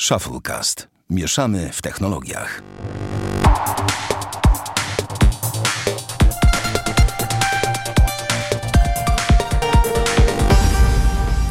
[0.00, 0.88] Shufflecast.
[1.10, 2.62] Mieszamy w technologiach.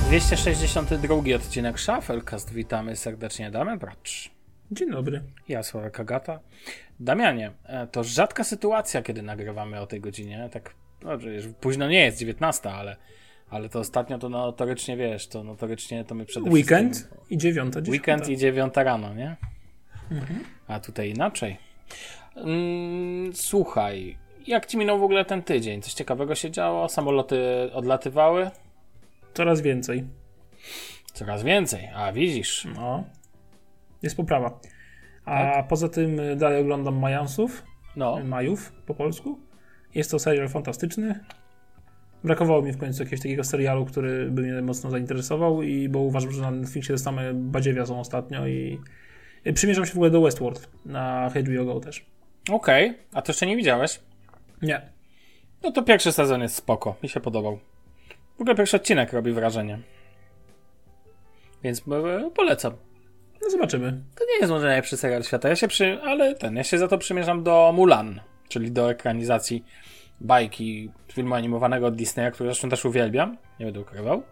[0.07, 2.53] Dwieście sześćdziesiąty drugi odcinek Shufflecast.
[2.53, 4.31] Witamy serdecznie, Damian Bracz.
[4.71, 5.21] Dzień dobry.
[5.47, 6.39] Ja, Sławek Agata.
[6.99, 10.49] Damianie, e, to rzadka sytuacja, kiedy nagrywamy o tej godzinie.
[10.51, 11.11] Tak, no,
[11.61, 12.95] późno nie jest, 19, ale,
[13.55, 17.17] ale to ostatnio to notorycznie, wiesz, to notorycznie to my przede Weekend wszystkim...
[17.29, 17.79] i dziewiąta.
[17.87, 19.35] Weekend i dziewiąta rano, nie?
[20.67, 21.57] A tutaj inaczej.
[22.35, 25.81] Mm, słuchaj, jak ci minął w ogóle ten tydzień?
[25.81, 26.89] Coś ciekawego się działo?
[26.89, 27.39] Samoloty
[27.73, 28.51] odlatywały?
[29.33, 30.03] Coraz więcej.
[31.13, 31.89] Coraz więcej.
[31.95, 32.67] A widzisz.
[32.75, 33.03] No.
[34.03, 34.59] Jest poprawa.
[35.25, 35.67] A Tak?
[35.67, 37.63] poza tym y, dalej oglądam Majansów.
[37.95, 38.19] No.
[38.23, 39.39] Majów po polsku.
[39.95, 41.19] Jest to serial fantastyczny.
[42.25, 46.31] Brakowało mi w końcu jakiegoś takiego serialu, który by mnie mocno zainteresował i bo uważam,
[46.31, 48.79] że na Netflixie same badziewia są ostatnio i
[49.53, 52.05] przymierzam się w ogóle do Westworld na HBO Go też.
[52.51, 52.93] Okej.
[53.13, 53.99] A to jeszcze nie widziałeś?
[54.61, 54.81] Nie.
[55.63, 56.95] No to pierwszy sezon jest spoko.
[57.03, 57.59] Mi się podobał.
[58.37, 59.79] W ogóle pierwszy odcinek robi wrażenie.
[61.63, 62.73] Więc e, polecam.
[63.43, 64.03] No zobaczymy.
[64.15, 65.49] To nie jest może najlepszy serial świata.
[65.49, 65.99] Ja się przy...
[66.03, 68.19] Ale ten, ja się za to przymierzam do Mulan.
[68.47, 69.63] Czyli do ekranizacji
[70.21, 73.37] bajki filmu animowanego od Disneya, który zresztą też uwielbiam.
[73.59, 74.23] Nie będę ukrywał.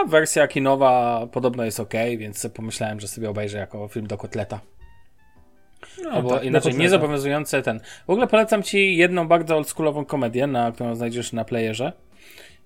[0.00, 4.60] A wersja kinowa podobno jest ok, więc pomyślałem, że sobie obejrzę jako film do kotleta.
[6.04, 7.80] No, Albo tak, inaczej, do niezobowiązujące ten.
[8.06, 11.92] W ogóle polecam ci jedną bardzo oldschoolową komedię, na którą znajdziesz na playerze.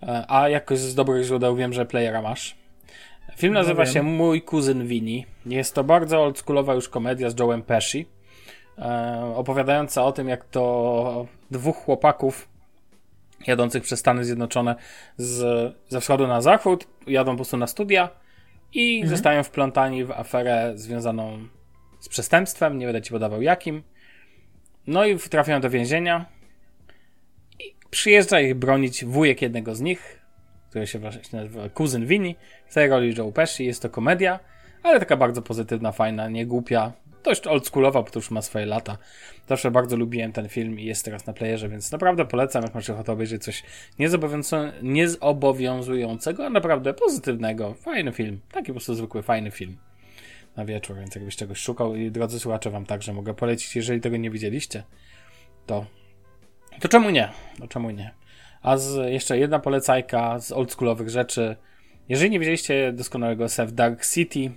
[0.02, 2.56] E, A jakoś z dobrych źródeł wiem, że playera masz.
[3.36, 5.24] Film No nazywa się Mój kuzyn Winnie.
[5.46, 8.06] Jest to bardzo oldschoolowa już komedia z Joe'em Pesci.
[8.78, 12.48] E, opowiadająca o tym, jak to dwóch chłopaków
[13.46, 14.76] jadących przez Stany Zjednoczone
[15.16, 15.36] z,
[15.88, 18.08] ze wschodu na zachód, jadą po prostu na studia
[18.72, 19.10] i Mhm.
[19.10, 21.38] zostają wplątani w aferę związaną
[22.00, 23.82] z przestępstwem, nie będę ci podawał jakim.
[24.86, 26.26] No i trafiają do więzienia
[27.60, 30.20] i przyjeżdża ich bronić wujek jednego z nich,
[30.70, 32.34] który się właśnie nazywa kuzyn Winnie,
[32.66, 33.64] w tej roli Joe Pesci.
[33.64, 34.40] Jest to komedia,
[34.82, 36.92] ale taka bardzo pozytywna, fajna, nie głupia,
[37.24, 38.98] dość oldschoolowa, bo to już ma swoje lata.
[39.48, 42.90] Zawsze bardzo lubiłem ten film i jest teraz na playerze, więc naprawdę polecam, jak masz
[42.90, 43.62] ochotę obejrzeć coś
[43.98, 47.74] niezobowiązu- niezobowiązującego, a naprawdę pozytywnego.
[47.74, 48.40] Fajny film.
[48.52, 49.76] Taki po prostu zwykły, fajny film
[50.56, 54.16] na wieczór, więc jakbyś czegoś szukał i drodzy słuchacze wam także mogę polecić, jeżeli tego
[54.16, 54.82] nie widzieliście,
[55.66, 55.86] to
[56.80, 57.28] to czemu nie?
[57.58, 58.14] No czemu nie?
[58.62, 61.56] A z, jeszcze jedna polecajka z oldschoolowych rzeczy.
[62.08, 64.50] Jeżeli nie widzieliście doskonałego SF Dark City,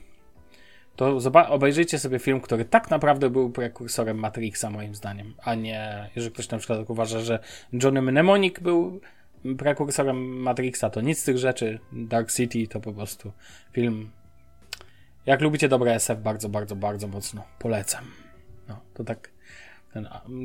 [0.95, 1.19] to
[1.49, 6.49] obejrzyjcie sobie film, który tak naprawdę był prekursorem Matrixa moim zdaniem, a nie, jeżeli ktoś
[6.49, 7.39] na przykład uważa, że
[7.73, 9.01] Johnny Mnemonic był
[9.57, 11.79] prekursorem Matrixa, to nic z tych rzeczy.
[11.91, 13.31] Dark City to po prostu
[13.71, 14.09] film
[15.25, 18.05] jak lubicie dobre SF, bardzo, bardzo, bardzo mocno polecam.
[18.67, 19.29] No, to tak.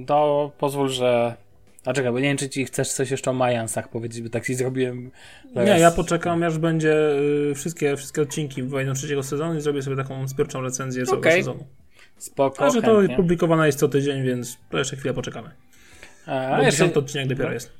[0.06, 1.36] To pozwól, że.
[1.84, 4.46] A czekaj, bo nie wiem, czy ci chcesz coś jeszcze o Majansach powiedzieć, bo tak
[4.46, 5.10] ci zrobiłem.
[5.56, 6.94] Nie, ja poczekam, aż będzie
[7.50, 11.40] y, wszystkie, wszystkie odcinki wejdą trzeciego sezonu i zrobię sobie taką zbiorczą recenzję całego Okej.
[11.40, 11.66] sezonu.
[12.16, 12.64] Spoko.
[12.64, 13.16] A że to chętnie.
[13.16, 15.50] publikowane jest co tydzień, więc to jeszcze chwilę poczekamy.
[16.26, 17.72] A, Bo jeszcze odcinek dopiero jest.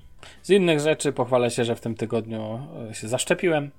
[0.42, 2.60] z innych rzeczy pochwalę się, że w tym tygodniu
[2.90, 3.70] e, się zaszczepiłem.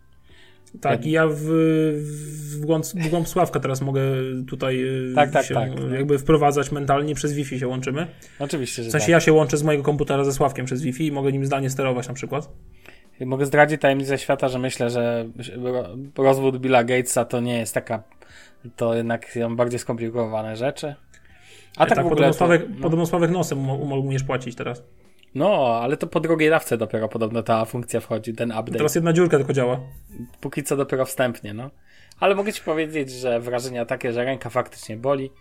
[0.81, 4.01] Tak, i ja w, w, głąb, w głąb Sławka teraz mogę
[4.47, 5.69] tutaj y, Tak, tak, się tak.
[5.93, 8.07] jakby wprowadzać mentalnie, przez Wi-Fi się łączymy.
[8.39, 9.11] Oczywiście, że W sensie tak.
[9.11, 12.07] ja się łączę z mojego komputera ze Sławkiem przez Wi-Fi i mogę nim zdalnie sterować
[12.07, 12.49] na przykład.
[13.25, 15.25] Mogę zdradzić tajemnicę świata, że myślę, że
[15.63, 18.03] ro- rozwód Billa Gatesa to nie jest taka.
[18.75, 20.95] To jednak są bardziej skomplikowane rzeczy.
[21.77, 22.09] A tak, w ogóle.
[22.09, 22.81] podobno, To, Sławek, no.
[22.81, 24.83] podobno Sławek nosem mo- umiesz płacić teraz.
[25.35, 28.71] No, ale to po drugiej dawce dopiero podobno ta funkcja wchodzi, ten update.
[28.77, 29.79] Teraz jedna dziurka tylko działa.
[30.41, 31.69] Póki co dopiero wstępnie, no.
[32.19, 35.31] Ale mogę ci powiedzieć, że wrażenia takie, że ręka faktycznie boli,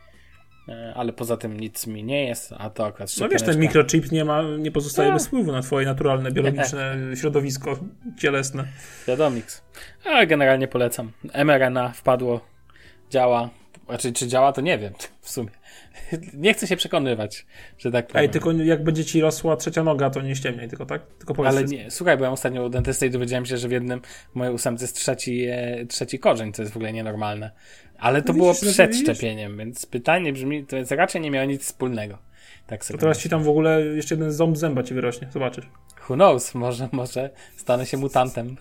[0.69, 4.13] e, ale poza tym nic mi nie jest, a to akurat No wiesz, ten mikrochip
[4.13, 5.15] nie ma, nie pozostaje No.
[5.15, 7.79] bez wpływu na twoje naturalne, biologiczne środowisko
[8.19, 8.65] cielesne.
[9.09, 9.63] Wiadomix.
[10.05, 11.13] Ale generalnie polecam.
[11.45, 12.41] mRNA wpadło,
[13.11, 13.51] działa.
[13.91, 15.51] Znaczy, czy działa, to nie wiem w sumie.
[16.35, 17.47] Nie chcę się przekonywać,
[17.79, 18.23] że tak powiem.
[18.23, 21.03] Ej, tylko jak będzie ci rosła trzecia noga, to nie ściemniaj, tylko tak?
[21.19, 24.01] Tylko powiedz Ale nie, słuchaj, byłem ostatnio u dentysty i dowiedziałem się, że w jednym
[24.35, 27.51] mojej ósemce jest trzeci, e, trzeci korzeń, co jest w ogóle nienormalne.
[27.99, 31.21] Ale to No było widzisz, no to przed szczepieniem, więc pytanie brzmi, to więc raczej
[31.21, 32.19] nie miało nic wspólnego.
[32.71, 33.23] Tak sobie To teraz myślę.
[33.23, 35.67] ci tam w ogóle jeszcze jeden ząb zęba ci wyrośnie, zobaczysz.
[36.09, 38.57] Who knows, może, może stanę się mutantem.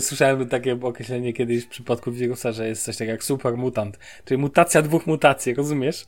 [0.00, 4.38] Słyszałem takie określenie kiedyś w przypadku wirusa, że jest coś takiego jak super mutant, czyli
[4.38, 6.06] mutacja dwóch mutacji, rozumiesz?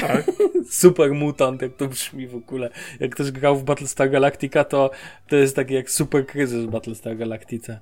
[0.00, 0.24] Tak.
[0.70, 2.70] Super mutant, jak to brzmi w ogóle.
[3.00, 4.90] Jak ktoś grał w Battlestar Galactica, to
[5.28, 7.80] to jest taki jak super kryzys w Battlestar Galactice.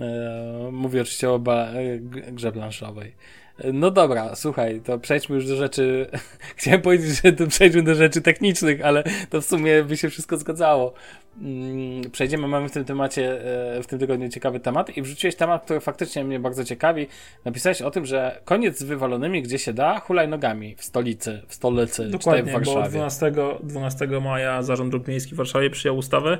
[0.00, 1.98] E, mówię oczywiście o ba- e,
[2.32, 3.14] grze planszowej.
[3.64, 6.10] No dobra, słuchaj, to przejdźmy już do rzeczy.
[6.56, 10.36] Chciałem powiedzieć, że to przejdźmy do rzeczy technicznych, ale to w sumie by się wszystko
[10.36, 10.94] zgadzało.
[11.42, 13.40] Mm, przejdziemy, mamy w tym temacie,
[13.76, 17.06] e, w tym tygodniu ciekawy temat i wrzuciłeś temat, który faktycznie mnie bardzo ciekawi.
[17.44, 22.10] Napisałeś o tym, że koniec z wywalonymi, gdzie się da, hulajnogami w stolicy, w stolicy,
[22.10, 22.90] Dokładnie, tutaj w bo Warszawie.
[22.90, 23.32] 12,
[23.62, 26.38] 12 maja Zarząd Dróg Miejskich w Warszawie przyjął ustawę,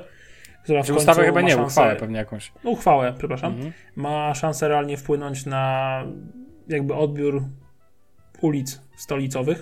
[0.63, 2.51] która w ustawę chyba nie, szansę, uchwałę pewnie jakąś.
[2.63, 3.53] Uchwałę, przepraszam.
[3.53, 3.73] Mhm.
[3.95, 6.03] Ma szansę realnie wpłynąć na
[6.69, 7.43] jakby odbiór
[8.41, 9.57] ulic stolicowych,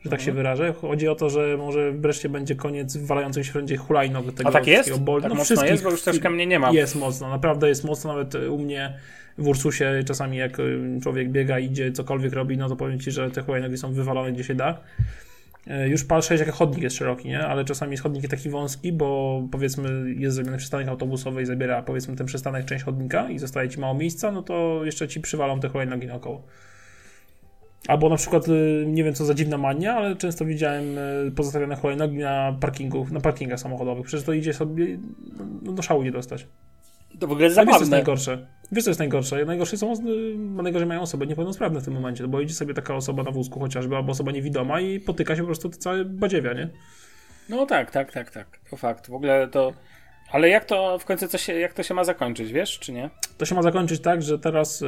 [0.00, 0.20] że tak Mhm.
[0.20, 0.72] się wyrażę.
[0.72, 4.66] Chodzi o to, że może wreszcie będzie koniec walających się wszędzie hulajnog tego A tak
[4.66, 5.00] jest?
[5.00, 6.70] bol- Tak no, mocno jest, bo już troszkę mnie nie ma.
[6.72, 8.98] Jest mocno, naprawdę jest mocno, nawet u mnie
[9.38, 13.30] w Ursusie czasami jak y, człowiek biega, idzie, cokolwiek robi, no to powiem Ci, że
[13.30, 14.80] te hulajnogi są wywalone gdzie się da.
[15.66, 17.46] Y, Już patrzę, jak chodnik jest szeroki, nie?
[17.46, 22.16] Ale czasami jest chodnik taki wąski, bo powiedzmy jest zrobiony przystanek autobusowy i zabiera powiedzmy
[22.16, 25.68] ten przystanek część chodnika i zostaje Ci mało miejsca, no to jeszcze Ci przywalą te
[25.68, 26.42] hulajnogi naokoło.
[27.88, 31.76] Albo na przykład, y, nie wiem co za dziwna mania, ale często widziałem y, pozostawione
[31.76, 34.06] hulajnogi na parkingu, na parkingach samochodowych.
[34.06, 34.98] Przecież to idzie sobie,
[35.62, 36.46] no do szału nie dostać.
[37.18, 37.96] To w ogóle wiesz, co jest zabawne.
[37.96, 38.46] najgorsze?
[38.72, 39.44] Wiesz, co jest najgorsze?
[39.44, 43.22] Najgorsze są, y, najgorzej mają osoby niepełnosprawne w tym momencie, bo idzie sobie taka osoba
[43.22, 46.68] na wózku chociażby, albo osoba niewidoma i potyka się po prostu całe badziewia, nie?
[47.48, 48.60] No tak, tak, tak, tak.
[48.70, 49.10] To fakt.
[49.10, 49.72] W ogóle to.
[50.30, 53.10] Ale jak to w końcu co się, jak to się ma zakończyć, wiesz, czy nie?
[53.38, 54.86] To się ma zakończyć tak, że teraz y,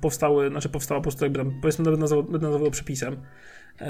[0.00, 3.16] powstały, znaczy powstała po prostu jakby tam, powiedzmy, nawet to przepisem,
[3.80, 3.86] e,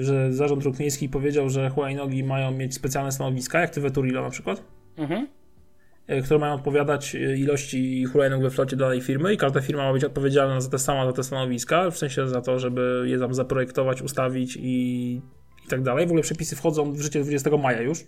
[0.00, 4.30] że Zarząd Dróg Miejskich powiedział, że hulajnogi mają mieć specjalne stanowiska, jak te Veturilo na
[4.30, 4.62] przykład,
[4.96, 5.28] Mhm.
[6.10, 9.92] E, które mają odpowiadać e, ilości hulajnóg we flocie danej firmy i każda firma ma
[9.92, 13.34] być odpowiedzialna za te sama za te stanowiska, w sensie za to, żeby je tam
[13.34, 15.20] zaprojektować, ustawić i,
[15.66, 16.06] i tak dalej.
[16.06, 18.04] W ogóle przepisy wchodzą w życie 20 maja już.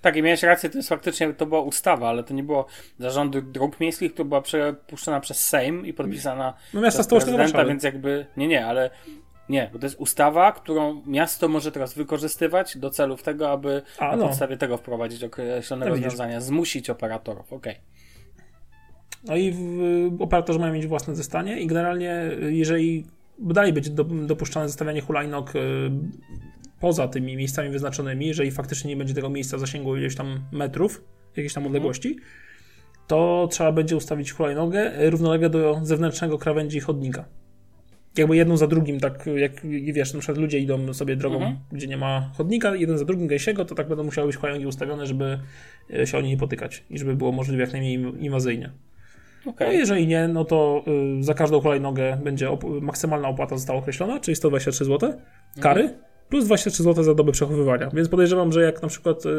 [0.00, 2.66] Tak, i miałeś rację, to jest faktycznie, to była ustawa, ale to nie było
[2.98, 8.26] zarządu dróg miejskich, to była przepuszczona przez Sejm i podpisana No przez prezydenta, więc jakby,
[8.36, 8.90] nie, nie, ale
[9.48, 14.10] nie, bo to jest ustawa, którą miasto może teraz wykorzystywać do celów tego, aby A,
[14.10, 14.26] na no.
[14.26, 17.76] podstawie tego wprowadzić określone No rozwiązania, zmusić operatorów, okej.
[19.24, 23.06] No i w, operatorzy mają mieć własne zestanie i generalnie jeżeli
[23.38, 25.60] dalej będzie do, dopuszczane zostawianie hulajnóg y,
[26.80, 31.04] poza tymi miejscami wyznaczonymi, jeżeli faktycznie nie będzie tego miejsca w zasięgu ileś tam metrów,
[31.36, 32.16] jakiejś tam odległości,
[33.06, 37.24] to trzeba będzie ustawić hulajnogę y, równolegle do zewnętrznego krawędzi chodnika.
[38.18, 39.52] Jakby jedną za drugim, tak jak
[39.92, 41.56] wiesz, na przykład ludzie idą sobie drogą, Mhm.
[41.72, 45.06] gdzie nie ma chodnika, jeden za drugim gęsiego, to tak będą musiały być hulajnogi ustawione,
[45.06, 45.38] żeby
[46.02, 48.70] y, się o nie nie potykać i żeby było możliwie jak najmniej inwazyjnie.
[49.46, 49.66] Okej.
[49.66, 50.84] No jeżeli nie, no to
[51.18, 55.12] y, za każdą hulajnogę będzie op- maksymalna opłata została określona, czyli 123 zł
[55.60, 55.94] kary,
[56.28, 57.90] plus 23 zł za dobę przechowywania.
[57.94, 59.30] Więc podejrzewam, że jak na przykład y,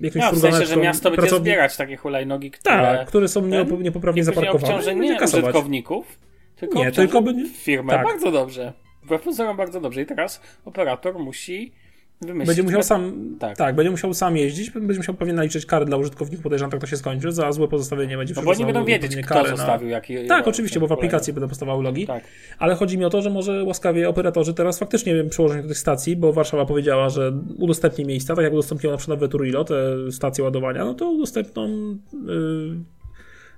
[0.00, 3.50] jakimś No, w sensie, że miasto będzie pracownik- zbierać takie hulajnogi, które Tak, które są
[3.50, 4.64] ten- niepoprawnie nie zaparkowane.
[4.74, 5.44] obciąży będzie nie kasować.
[5.44, 6.18] użytkowników,
[6.56, 7.92] tylko Nie, tylko będzie- firmę.
[7.92, 8.04] tak.
[8.04, 8.72] Bardzo dobrze.
[9.02, 10.02] Wbrew pozorom bardzo dobrze.
[10.02, 11.72] I teraz operator musi
[12.20, 12.46] wymyślić...
[12.46, 13.56] Będzie musiał sam, Tak.
[13.56, 13.74] tak.
[13.76, 16.96] będzie musiał sam jeździć, będzie musiał pewnie naliczyć kary dla użytkowników, podejrzewam, tak to się
[16.96, 19.88] skończy, za złe pozostawienie będzie No bo oni przerzucał będą wiedzieć, kto karę na- zostawił
[19.88, 20.26] jaki...
[20.26, 22.06] Tak, oczywiście, bo w aplikacji będą powstawały logi.
[22.06, 22.24] Tak.
[22.58, 25.68] Ale chodzi mi o to, że może łaskawie operatorzy teraz faktycznie wiem, przyłożą się do
[25.68, 29.74] tych stacji, bo Warszawa powiedziała, że udostępni miejsca, tak jak udostępniła na przykład Veturilo, te
[30.10, 31.96] stacje ładowania, no to udostępną y,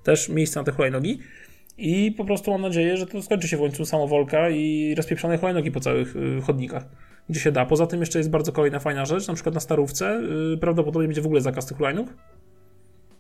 [0.03, 1.19] też miejsca na te hulajnogi.
[1.79, 5.71] I po prostu mam nadzieję, że to skończy się w końcu samowolka i rozpieprzone hulajnogi
[5.71, 6.87] po całych y, chodnikach,
[7.29, 7.67] gdzie się da.
[7.67, 10.21] Poza tym jeszcze jest bardzo kolejna fajna rzecz, na przykład na Starówce
[10.55, 12.09] y, prawdopodobnie będzie w ogóle zakaz tych hulajnóg.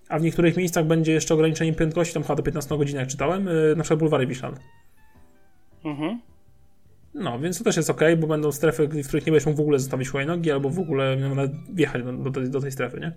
[0.08, 3.48] A w niektórych miejscach będzie jeszcze ograniczenie prędkości, tam chyba do 15 godzin, jak czytałem,
[3.48, 4.56] y, na przykład bulwary Wiślane.
[5.84, 6.20] Mhm.
[7.14, 9.60] No, więc to też jest ok, bo będą strefy, w których nie będziesz mógł w
[9.60, 11.16] ogóle zostawić hulajnogi, albo w ogóle
[11.72, 13.12] wjechać do, do, tej, do tej strefy, nie?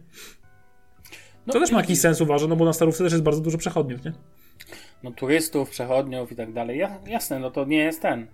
[1.48, 3.58] No, To też ma jakiś sens, uważam, no bo na Starówce też jest bardzo dużo
[3.58, 4.14] przechodniów, nie?
[5.04, 6.78] No, turystów, przechodniów i tak dalej.
[6.78, 8.28] Ja, jasne, no to nie jest ten.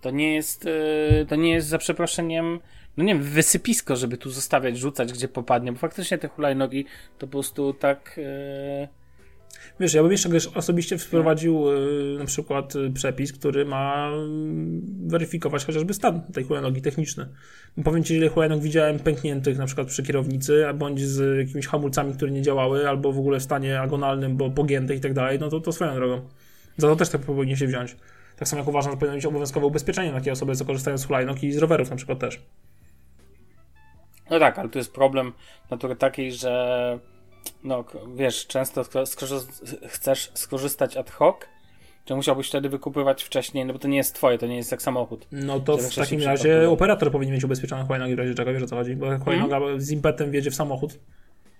[0.00, 2.60] To nie jest, yy, to nie jest za przeproszeniem,
[2.96, 6.84] no nie wiem, wysypisko, żeby tu zostawiać, rzucać, gdzie popadnie, bo faktycznie te hulajnogi
[7.18, 8.14] to po prostu tak...
[8.16, 8.99] Yy,
[9.80, 15.64] Wiesz, ja bym jeszcze osobiście wprowadził y, na przykład y, przepis, który ma y, weryfikować
[15.64, 17.28] chociażby stan tej hulajnogi techniczny.
[17.76, 21.66] Bo Powiem Ci, ile hulajnog widziałem pękniętych na przykład przy kierownicy, a bądź z jakimiś
[21.66, 25.38] hamulcami, które nie działały, albo w ogóle w stanie agonalnym, bo pogięte i tak dalej,
[25.38, 26.20] no to, to swoją drogą.
[26.76, 27.96] Za to też tak powinien się wziąć.
[28.36, 31.06] Tak samo jak uważam, że powinno być obowiązkowe ubezpieczenie na takie osoby, co korzystają z
[31.06, 32.40] hulajnog i z rowerów na przykład też.
[34.30, 35.32] No tak, ale tu jest problem
[35.70, 36.98] natury takiej, że
[37.64, 38.84] no wiesz, często
[39.88, 41.36] chcesz skorzystać ad hoc
[42.04, 44.82] Czy musiałbyś wtedy wykupywać wcześniej, no bo to nie jest twoje, to nie jest jak
[44.82, 45.26] samochód.
[45.32, 48.66] No to w takim razie operator powinien mieć ubezpieczoną hulajnogę w razie czego, wiesz o
[48.66, 48.96] co chodzi?
[48.96, 49.80] Bo hulajnoga Mhm.
[49.80, 50.98] z impetem wjedzie w samochód,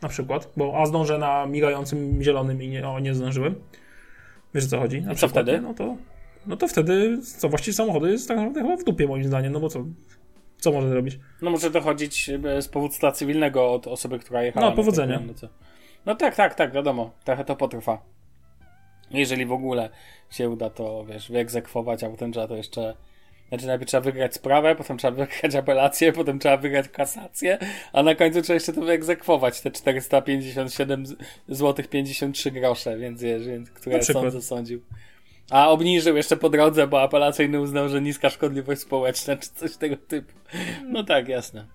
[0.02, 3.54] na przykład, bo a zdążę na migającym zielonym i nie, o, nie zdążyłem.
[4.54, 5.02] Wiesz o co chodzi?
[5.02, 5.60] Na I co wtedy?
[5.60, 5.96] No to,
[6.46, 9.60] no to wtedy, co właściwie samochody jest tak naprawdę chyba w dupie moim zdaniem, no
[9.60, 9.84] bo co,
[10.61, 11.19] co może zrobić?
[11.43, 14.71] No może dochodzić e, z powództwa cywilnego od osoby, która jechała.
[14.71, 15.23] No, powodzenia.
[16.07, 17.11] No, tak, tak, tak, wiadomo.
[17.25, 18.02] Trochę to potrwa.
[19.11, 19.90] Jeżeli w ogóle
[20.31, 22.95] się uda to, wiesz, wyegzekwować, a potem trzeba to jeszcze...
[23.49, 27.59] Znaczy najpierw trzeba wygrać sprawę, potem trzeba wygrać apelację, potem trzeba wygrać kasację,
[27.93, 31.05] a na końcu trzeba jeszcze to wyegzekwować, te 457
[31.49, 34.81] zł 53 grosze, więc wiesz, więc, które sąd zasądził.
[35.50, 39.97] A obniżył jeszcze po drodze, bo apelacyjny uznał, że niska szkodliwość społeczna, czy coś tego
[39.97, 40.33] typu.
[40.87, 41.66] No tak, jasne.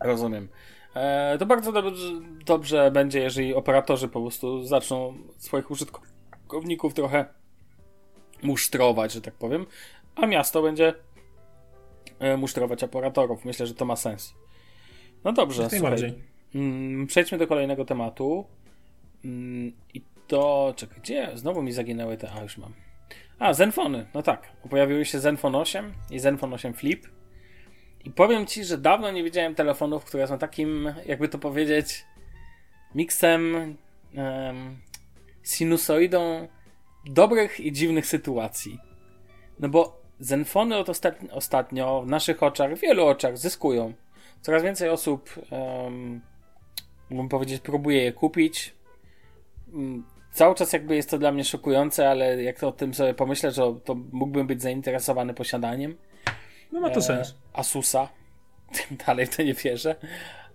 [0.00, 0.48] Rozumiem.
[0.94, 2.12] E, to bardzo dobrze,
[2.46, 7.24] dobrze będzie, jeżeli operatorzy po prostu zaczną swoich użytkowników trochę
[8.42, 9.66] musztrować, że tak powiem,
[10.16, 10.94] a miasto będzie
[12.18, 13.44] e, musztrować operatorów.
[13.44, 14.34] Myślę, że to ma sens.
[15.24, 16.14] No dobrze, słuchaj.
[16.54, 18.44] Mm, Przejdźmy do kolejnego tematu.
[19.24, 20.02] Mm, I
[20.34, 20.74] to.
[20.76, 21.30] Czekaj, gdzie?
[21.34, 22.32] Znowu mi zaginęły te.
[22.32, 22.74] A już mam.
[23.38, 24.06] A, Zenfony.
[24.14, 24.52] No tak.
[24.70, 27.06] Pojawiły się Zenfone 8 i Zenfone 8 Flip.
[28.04, 32.04] I powiem ci, że dawno nie widziałem telefonów, które są takim, jakby to powiedzieć,
[32.94, 33.76] miksem,
[34.14, 34.76] em,
[35.42, 36.48] sinusoidą
[37.06, 38.78] dobrych i dziwnych sytuacji.
[39.58, 43.92] No bo Zenfony od ostat- ostatnio w naszych oczach, w wielu oczach zyskują.
[44.40, 46.20] Coraz więcej osób, um,
[47.10, 48.74] mógłbym powiedzieć, próbuje je kupić.
[50.34, 53.50] Cały czas jakby jest to dla mnie szokujące, ale jak to o tym sobie pomyślę,
[53.50, 55.96] że to mógłbym być zainteresowany posiadaniem.
[56.72, 57.34] No ma to e, sens.
[57.52, 58.08] Asusa.
[59.06, 59.96] Dalej w to nie wierzę.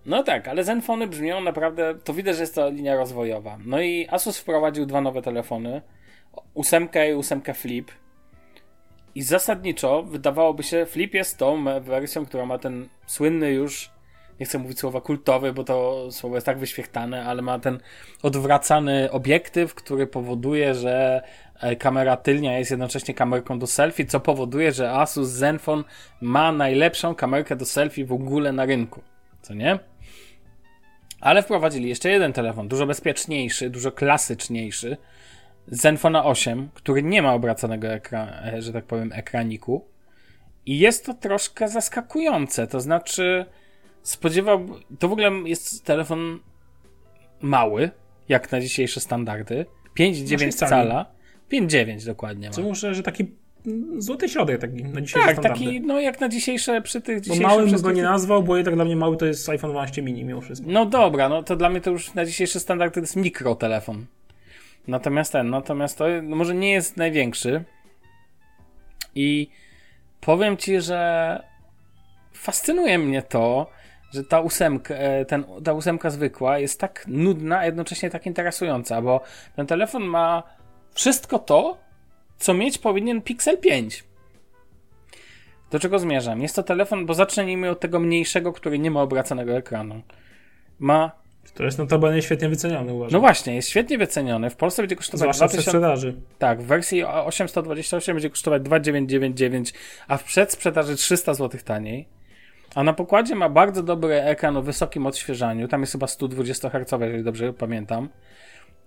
[0.06, 3.58] No tak, ale Zenfony brzmią naprawdę, to widać, że jest to linia rozwojowa.
[3.66, 5.82] No i Asus wprowadził dwa nowe telefony.
[6.54, 7.92] Ósemkę i ósemkę Flip.
[9.16, 13.92] I zasadniczo wydawałoby się, Flip jest tą wersją, która ma ten słynny już,
[14.40, 17.80] nie chcę mówić słowa kultowy, bo to słowo jest tak wyświechtane, ale ma ten
[18.24, 21.22] odwracany obiektyw, który powoduje, że
[21.60, 25.84] e, kamera tylnia jest jednocześnie kamerką do selfie, co powoduje, że Asus Zenfone
[26.22, 29.02] ma najlepszą kamerkę do selfie w ogóle na rynku.
[29.42, 29.80] Co nie?
[31.22, 34.98] Ale wprowadzili jeszcze jeden telefon, dużo bezpieczniejszy, dużo klasyczniejszy.
[35.68, 38.02] Zenfona 8, który nie ma obracanego e,
[38.60, 39.86] że tak powiem, ekraniku.
[40.66, 42.68] I jest to troszkę zaskakujące.
[42.68, 43.46] To znaczy,
[44.04, 44.68] spodziewał.
[45.00, 46.40] To w ogóle jest telefon
[47.42, 47.92] mały,
[48.30, 49.66] jak na dzisiejsze standardy.
[50.00, 50.70] 5,9 Naszej skali.
[50.70, 51.06] cala.
[51.52, 53.26] 5,9 dokładnie Co muszę, że taki
[53.98, 55.66] złoty środek taki na dzisiejsze Tak, standardy.
[55.66, 58.58] taki, no jak na dzisiejsze, przy tych Bo dzisiejszych małym bym go nie nazwał, bo
[58.58, 60.68] jednak dla mnie mały to jest iPhone 12 mini mimo wszystko.
[60.72, 64.06] No dobra, no to dla mnie to już na dzisiejszy standard to jest mikrotelefon.
[64.88, 67.64] Natomiast ten, natomiast to no może nie jest największy.
[69.16, 69.50] I
[70.22, 71.44] powiem ci, że
[72.34, 73.70] fascynuje mnie to,
[74.14, 79.02] że ta ósemka, e, ten, ta ósemka zwykła jest tak nudna, a jednocześnie tak interesująca,
[79.02, 79.22] bo
[79.56, 80.44] ten telefon ma
[80.94, 81.78] wszystko to,
[82.38, 84.04] co mieć powinien Pixel 5.
[85.72, 86.42] Do czego zmierzam?
[86.42, 90.02] Jest to telefon, bo zacznijmy od tego mniejszego, który nie ma obracanego ekranu.
[90.80, 91.12] Ma.
[91.54, 93.14] To jest notabene świetnie wyceniony, uważam.
[93.14, 94.50] No właśnie, jest świetnie wyceniony.
[94.50, 95.70] W Polsce będzie kosztować Zwłaszcza w 2000.
[95.72, 96.16] sprzedaży.
[96.40, 99.74] Tak, w wersji 828 będzie kosztować 2999,
[100.08, 102.19] a w przedsprzedaży 300 zł taniej.
[102.76, 105.68] A na pokładzie ma bardzo dobry ekran o wysokim odświeżaniu.
[105.68, 108.10] Tam jest chyba 120 Hz, jeżeli dobrze pamiętam.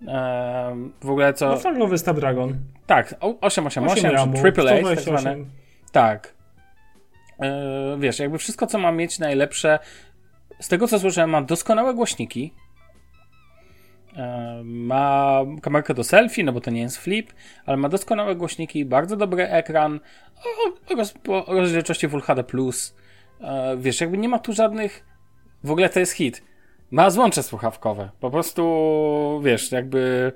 [0.07, 1.47] Ehm, w ogóle co.
[1.49, 2.57] No flaglowy Snapdragon.
[2.87, 5.19] Tak, o- 888, 8 czy RAMu, Triple A, tak 128.
[5.19, 5.45] zwane.
[5.91, 6.33] Tak.
[7.39, 9.79] E, wiesz, jakby wszystko, co ma mieć najlepsze.
[10.59, 12.53] Z tego, co słyszałem, ma doskonałe głośniki.
[14.15, 17.33] E, ma kamerkę do selfie, no bo to nie jest flip,
[17.65, 19.99] ale ma doskonałe głośniki, bardzo dobry ekran,
[20.89, 22.41] o, roz, o rozdzielczości Full HD+.
[22.41, 23.02] E,
[23.77, 25.05] wiesz, jakby nie ma tu żadnych...
[25.63, 26.43] W ogóle to jest hit.
[26.91, 28.09] Ma złącze słuchawkowe.
[28.19, 30.31] Po prostu, wiesz, jakby...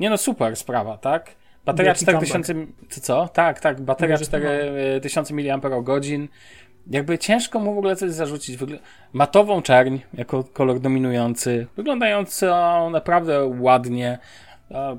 [0.00, 1.30] Nie no, super sprawa, tak?
[1.64, 2.54] Bateria Wielki 4000...
[2.90, 3.28] Co, co?
[3.28, 4.44] Tak, tak, bateria Mówię, że to ma.
[4.98, 6.28] 4000 mAh.
[6.90, 8.56] Jakby ciężko mu w ogóle coś zarzucić.
[8.58, 8.78] Wygl-
[9.12, 14.18] Matową czerń jako kolor dominujący, wyglądającą naprawdę ładnie.
[14.70, 14.98] E,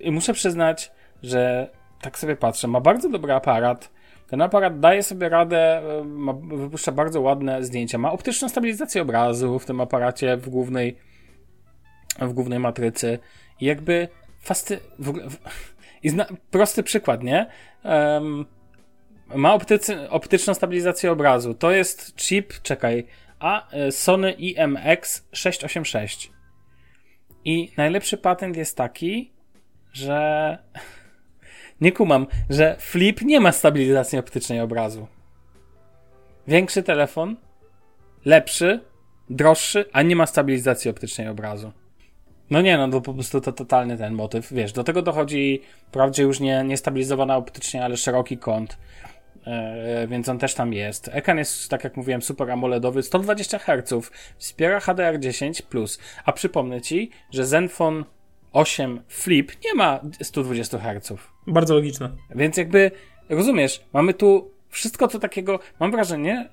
[0.00, 1.70] I muszę przyznać, że
[2.00, 3.90] tak sobie patrzę, ma bardzo dobry aparat.
[4.30, 7.98] Ten aparat daje sobie radę, e, ma, wypuszcza bardzo ładne zdjęcia.
[7.98, 10.96] Ma optyczną stabilizację obrazu w tym aparacie w głównej,
[12.20, 13.18] w głównej matrycy.
[13.60, 14.08] I jakby
[14.40, 14.80] fascy...
[14.98, 15.36] W w...
[16.02, 16.26] I zna...
[16.50, 17.46] prosty przykład, nie?
[17.82, 18.46] Em,
[19.34, 20.10] ma optycy...
[20.10, 21.54] optyczną stabilizację obrazu.
[21.54, 23.06] To jest chip, czekaj,
[23.38, 26.32] a e, Sony IMX 686.
[27.44, 29.32] I najlepszy patent jest taki,
[29.92, 30.58] że
[31.80, 35.06] nie kumam, że Flip nie ma stabilizacji optycznej obrazu.
[36.48, 37.36] Większy telefon,
[38.24, 38.80] lepszy,
[39.30, 41.72] droższy, a nie ma stabilizacji optycznej obrazu.
[42.50, 44.52] No nie, no to po prostu to totalny ten motyw.
[44.52, 48.78] Wiesz, do tego dochodzi wprawdzie już nie, nie stabilizowana optycznie, ale szeroki kąt.
[49.46, 51.10] E, więc on też tam jest.
[51.12, 57.46] Ekran jest, tak jak mówiłem, super AMOLEDowy, 120 Hz, wspiera HDR10+, a przypomnę Ci, że
[57.46, 58.04] Zenfone
[58.52, 61.12] 8 Flip nie ma 120 Hz.
[61.46, 62.10] Bardzo logiczne.
[62.34, 62.90] Więc jakby,
[63.28, 66.48] rozumiesz, mamy tu wszystko co takiego, mam wrażenie,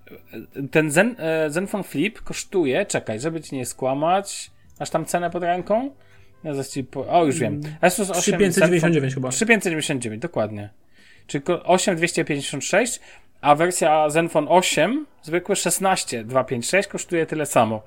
[0.71, 5.43] ten Zen, e, Zenfone Flip kosztuje, czekaj, żeby Ci nie skłamać, masz tam cenę pod
[5.43, 5.91] ręką?
[6.43, 7.61] Ja ci po, o, już wiem.
[7.81, 9.29] Asus 8 3599 chyba.
[9.29, 10.69] 3599, dokładnie.
[11.27, 12.99] Czyli 8256,
[13.41, 17.81] a wersja Zenfone 8, zwykły 16256 kosztuje tyle samo.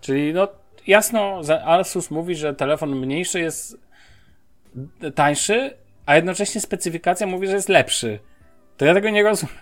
[0.00, 0.48] Czyli no
[0.86, 3.78] jasno Asus mówi, że telefon mniejszy jest
[5.14, 5.74] tańszy,
[6.06, 8.18] a jednocześnie specyfikacja mówi, że jest lepszy.
[8.76, 9.56] To ja tego nie rozumiem.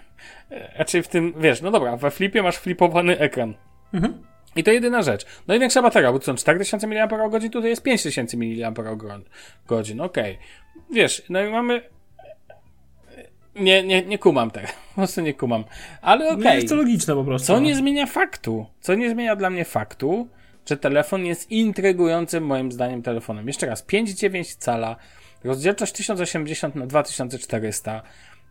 [0.77, 3.55] Raczej w tym, wiesz, no dobra, we flipie masz flipowany ekran.
[3.95, 4.23] Mhm.
[4.57, 5.27] I to jedyna rzecz.
[5.49, 7.09] No i większa bateria, bo to są 4000 mAh,
[7.53, 8.73] tutaj jest 5000 mAh.
[9.69, 9.99] Okej.
[9.99, 10.37] Okay.
[10.91, 11.83] Wiesz, no i mamy
[13.55, 14.69] nie, nie, nie kumam tego.
[14.89, 15.65] Po prostu nie kumam.
[16.03, 16.41] Ale okej.
[16.41, 16.55] Okay.
[16.55, 17.47] jest to logiczne po prostu.
[17.47, 17.61] Co no.
[17.61, 18.67] nie zmienia faktu?
[18.81, 20.29] Co nie zmienia dla mnie faktu,
[20.67, 23.47] że telefon jest intrygującym moim zdaniem telefonem.
[23.47, 24.97] Jeszcze raz, 5,9 cala,
[25.45, 28.03] rozdzielczość 1080 na 2400,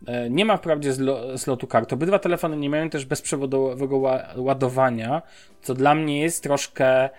[0.06, 0.92] e, nie ma wprawdzie
[1.36, 1.92] slotu kart.
[1.92, 3.98] Obydwa telefony nie mają też bezprzewodowego
[4.36, 5.22] ładowania,
[5.62, 7.10] co dla mnie jest troszkę,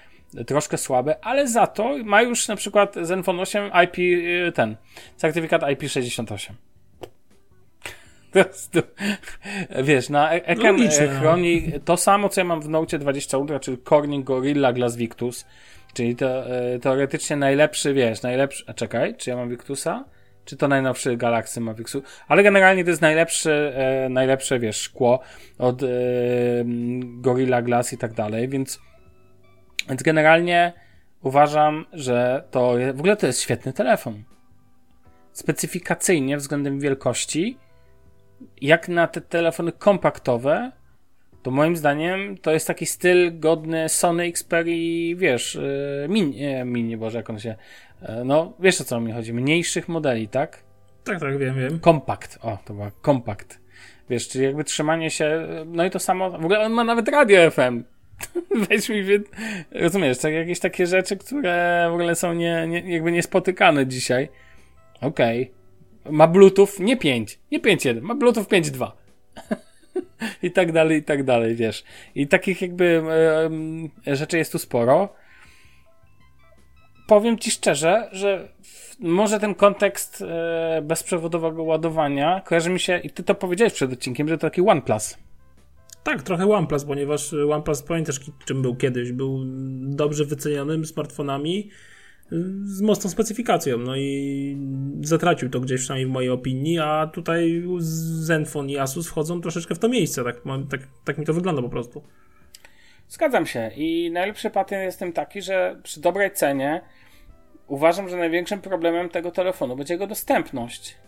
[0.48, 3.98] troszkę słabe, ale za to ma już na przykład Zenfone 8 IP,
[4.48, 4.76] e, ten,
[5.18, 6.54] certyfikat IP68
[8.34, 8.80] prostu,
[9.84, 11.20] wiesz, na e- ekran Logiczne, no.
[11.20, 11.80] chroni no.
[11.86, 15.46] to samo, co ja mam w Note 20 Ultra, czyli Corning Gorilla Glass Victus,
[15.94, 20.06] czyli to e, teoretycznie najlepszy, wiesz, najlepszy, a czekaj, czy ja mam Victusa?
[20.46, 22.04] Czy to najnowszy Galaxy ma Victus?
[22.28, 25.20] Ale generalnie to jest najlepszy, e, najlepsze, wiesz, szkło
[25.58, 25.88] od e,
[27.00, 28.80] Gorilla Glass i tak dalej, więc,
[29.90, 30.74] więc generalnie
[31.22, 34.24] uważam, że to w ogóle to jest świetny telefon.
[35.34, 37.58] Specyfikacyjnie względem wielkości
[38.62, 40.72] jak na te telefony kompaktowe,
[41.44, 46.98] to moim zdaniem to jest taki styl godny Sony Xperia, wiesz, y, mini, nie, mini,
[46.98, 47.56] boże, jak on się,
[48.02, 50.64] e, no, wiesz o co mi chodzi, mniejszych modeli, tak?
[51.04, 51.80] Tak, tak, wiem, wiem.
[51.80, 53.60] Kompakt, o, to była kompakt.
[54.10, 57.52] Wiesz, czyli jakby trzymanie się, no i to samo, w ogóle on ma nawet radio
[57.52, 57.84] FM.
[58.70, 59.04] Weź mi,
[59.72, 64.30] rozumiesz, tak, jakieś takie rzeczy, które w ogóle są nie, nie jakby niespotykane dzisiaj.
[65.02, 65.42] Okej.
[65.42, 65.63] Okay
[66.12, 68.92] ma Bluetooth nie 5, nie 5.1, ma Bluetooth 5.2.
[70.44, 71.84] I tak dalej, i tak dalej, wiesz.
[72.16, 73.04] I takich jakby
[74.08, 75.10] e, rzeczy jest tu sporo.
[77.08, 78.48] Powiem ci szczerze, że
[79.00, 84.28] może ten kontekst e, bezprzewodowego ładowania kojarzy mi się, i ty to powiedziałeś przed odcinkiem,
[84.28, 85.18] że to taki OnePlus.
[86.04, 89.12] Tak, trochę OnePlus, ponieważ OnePlus, pamiętasz czym był kiedyś?
[89.12, 89.42] Był
[89.82, 91.70] dobrze wycenionym smartfonami,
[92.64, 94.58] z mocną specyfikacją, no i
[95.02, 99.80] zatracił to gdzieś przynajmniej w mojej opinii, a tutaj Zenfone i Asus wchodzą troszeczkę w
[99.80, 100.42] to miejsce, tak,
[100.72, 102.04] tak, tak mi to wygląda po prostu.
[103.10, 106.82] Zgadzam się i najlepszy patent jest tym taki, że przy dobrej cenie
[107.68, 111.03] uważam, że największym problemem tego telefonu będzie jego dostępność.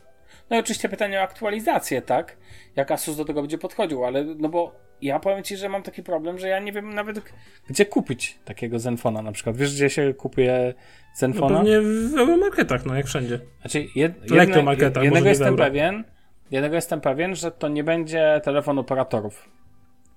[0.50, 2.38] No i oczywiście pytanie o aktualizację, tak?
[2.76, 6.04] Jak Asus do tego będzie podchodził, ale no bo ja powiem ci, że mam taki
[6.04, 7.22] problem, że ja nie wiem nawet
[7.70, 9.58] gdzie kupić takiego Zenfona na przykład.
[9.58, 10.74] Wiesz, gdzie się kupuje
[11.16, 11.50] Zenfona?
[11.50, 13.40] No pewnie w euromarketach, no jak wszędzie.
[13.62, 16.04] Znaczy, jed, jedne, jednego jestem pewien,
[16.52, 19.50] jednego jestem pewien, że to nie będzie telefon operatorów.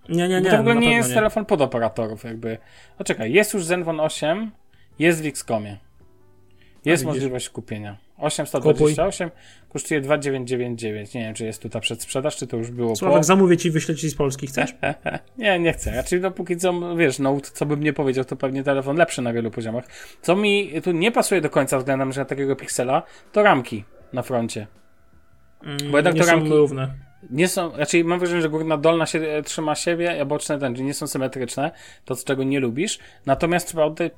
[0.09, 0.51] Nie, nie, nie.
[0.51, 1.15] to w ogóle nie jest nie.
[1.15, 2.59] telefon pod operatorów, jakby.
[2.99, 4.51] No czekaj, jest już Zenfone 8,
[4.99, 5.88] jest w XCOMie.
[6.89, 7.97] Jest możliwość kupienia.
[8.19, 9.31] 828
[9.69, 11.15] kosztuje 2999.
[11.15, 13.25] Nie wiem, czy jest tu ta przedsprzedaż, czy to już było Sławek, po...
[13.25, 14.75] zamówię ci, wyślę ci z Polski, chcesz?
[15.39, 15.93] nie, nie chcę.
[15.93, 19.51] Znaczy, dopóki co, wiesz, no, co bym nie powiedział, to pewnie telefon lepszy na wielu
[19.51, 19.85] poziomach.
[20.23, 24.67] Co mi tu nie pasuje do końca względem że takiego piksela, to ramki na froncie.
[25.65, 26.49] Mm, Bo jednak nie to ramki...
[26.49, 30.59] równe nie są, raczej mam wrażenie, że górna dolna się e, trzyma siebie, a boczne
[30.59, 31.71] ten, nie są symetryczne,
[32.05, 32.99] to z czego nie lubisz.
[33.27, 34.13] Natomiast trzeba oddać,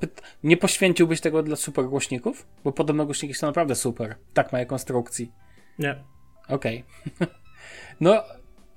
[0.45, 2.47] nie poświęciłbyś tego dla super głośników?
[2.65, 4.15] Bo podobno głośniki są naprawdę super.
[4.35, 5.33] Tak mają konstrukcji.
[5.79, 6.05] Nie.
[6.49, 6.85] Okej.
[7.17, 7.29] Okay.
[8.01, 8.23] no,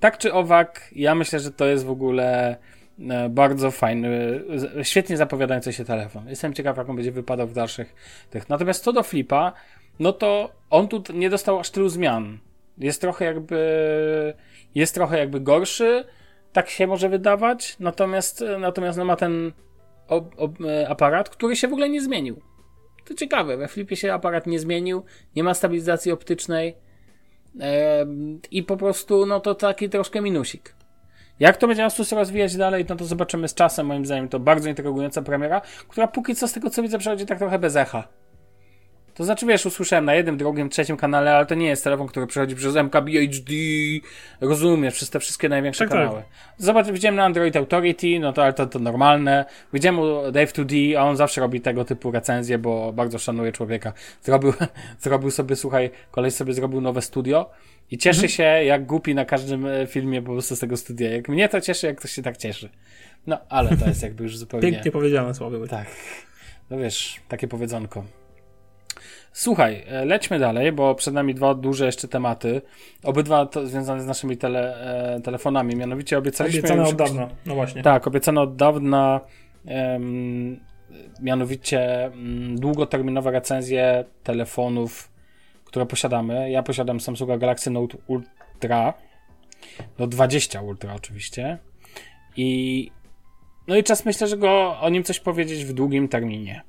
[0.00, 2.56] tak czy owak, ja myślę, że to jest w ogóle
[3.10, 4.40] e, bardzo fajny,
[4.82, 6.28] świetnie zapowiadający się telefon.
[6.28, 7.94] Jestem ciekaw, jak on będzie wypadał w dalszych
[8.30, 8.48] tych.
[8.48, 9.52] Natomiast co do flipa,
[9.98, 12.38] no to on tu nie dostał aż tylu zmian.
[12.78, 14.34] Jest trochę jakby
[14.74, 16.04] jest trochę jakby gorszy,
[16.52, 19.52] tak się może wydawać, natomiast, natomiast no ma ten
[20.08, 22.40] ob, ob, e, aparat, który się w ogóle nie zmienił.
[23.04, 25.04] To ciekawe, we flipie się aparat nie zmienił,
[25.36, 26.76] nie ma stabilizacji optycznej,
[27.60, 28.06] E,
[28.50, 30.74] I po prostu, no to taki troszkę minusik.
[31.40, 33.86] Jak to będzie Asus rozwijać dalej, no to zobaczymy z czasem.
[33.86, 37.38] Moim zdaniem to bardzo intrygująca premiera, która póki co z tego co widzę przechodzi tak
[37.38, 38.08] trochę bez echa.
[39.14, 42.26] To znaczy, wiesz, usłyszałem na jednym, drugim, trzecim kanale, ale to nie jest telefon, który
[42.26, 43.52] przechodzi przez MKBHD,
[44.40, 45.98] rozumiesz, przez te wszystkie największe Tak, tak.
[45.98, 46.22] kanały.
[46.58, 49.44] Zobacz, widziałem na Android Authority, no to ale to, to normalne.
[49.72, 53.92] Widziałem u Dave2D, a on zawsze robi tego typu recenzje, bo bardzo szanuje człowieka.
[54.22, 54.52] Zrobił,
[55.00, 57.50] zrobił sobie, słuchaj, koleś sobie zrobił nowe studio
[57.90, 58.28] i cieszy Mhm.
[58.28, 61.10] się jak głupi na każdym e, filmie po prostu z tego studia.
[61.10, 62.68] Jak mnie to cieszy, jak ktoś się tak cieszy.
[63.26, 64.72] No, ale to jest jakby już zupełnie...
[64.72, 65.66] Pięknie powiedziane słowo.
[65.66, 65.86] Tak.
[66.70, 68.04] No wiesz, takie powiedzonko.
[69.36, 72.62] Słuchaj, e, lećmy dalej, bo przed nami dwa duże jeszcze tematy.
[73.04, 74.76] Obydwa to związane z naszymi tele,
[75.16, 75.76] e, telefonami.
[75.76, 76.60] Mianowicie obiecaliśmy.
[76.60, 77.28] Obiecane już- od dawna.
[77.46, 77.82] No właśnie.
[77.82, 79.20] Tak, obiecano od dawna.
[79.66, 80.60] em,
[81.20, 85.10] mianowicie mm, długoterminowe recenzje telefonów,
[85.64, 86.50] które posiadamy.
[86.50, 88.94] Ja posiadam Samsunga Galaxy Note Ultra.
[89.98, 91.58] No 20 Ultra oczywiście.
[92.36, 92.90] I
[93.68, 96.62] no i czas myślę, że go o nim coś powiedzieć w długim terminie.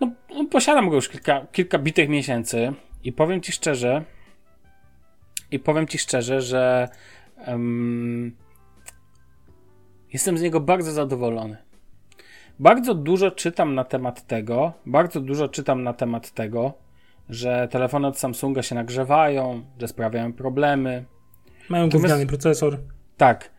[0.00, 2.72] No, no posiadam go już kilka, kilka bitych miesięcy
[3.04, 4.04] i powiem ci szczerze,
[5.50, 6.88] i powiem ci szczerze, że
[7.38, 8.36] em,
[10.12, 11.56] jestem z niego bardzo zadowolony.
[12.58, 16.74] Bardzo dużo czytam na temat tego, bardzo dużo czytam na temat tego,
[17.28, 21.04] że telefony od Samsunga się nagrzewają, że sprawiają problemy.
[21.68, 22.78] Mają gówniany procesor.
[23.16, 23.50] Tak.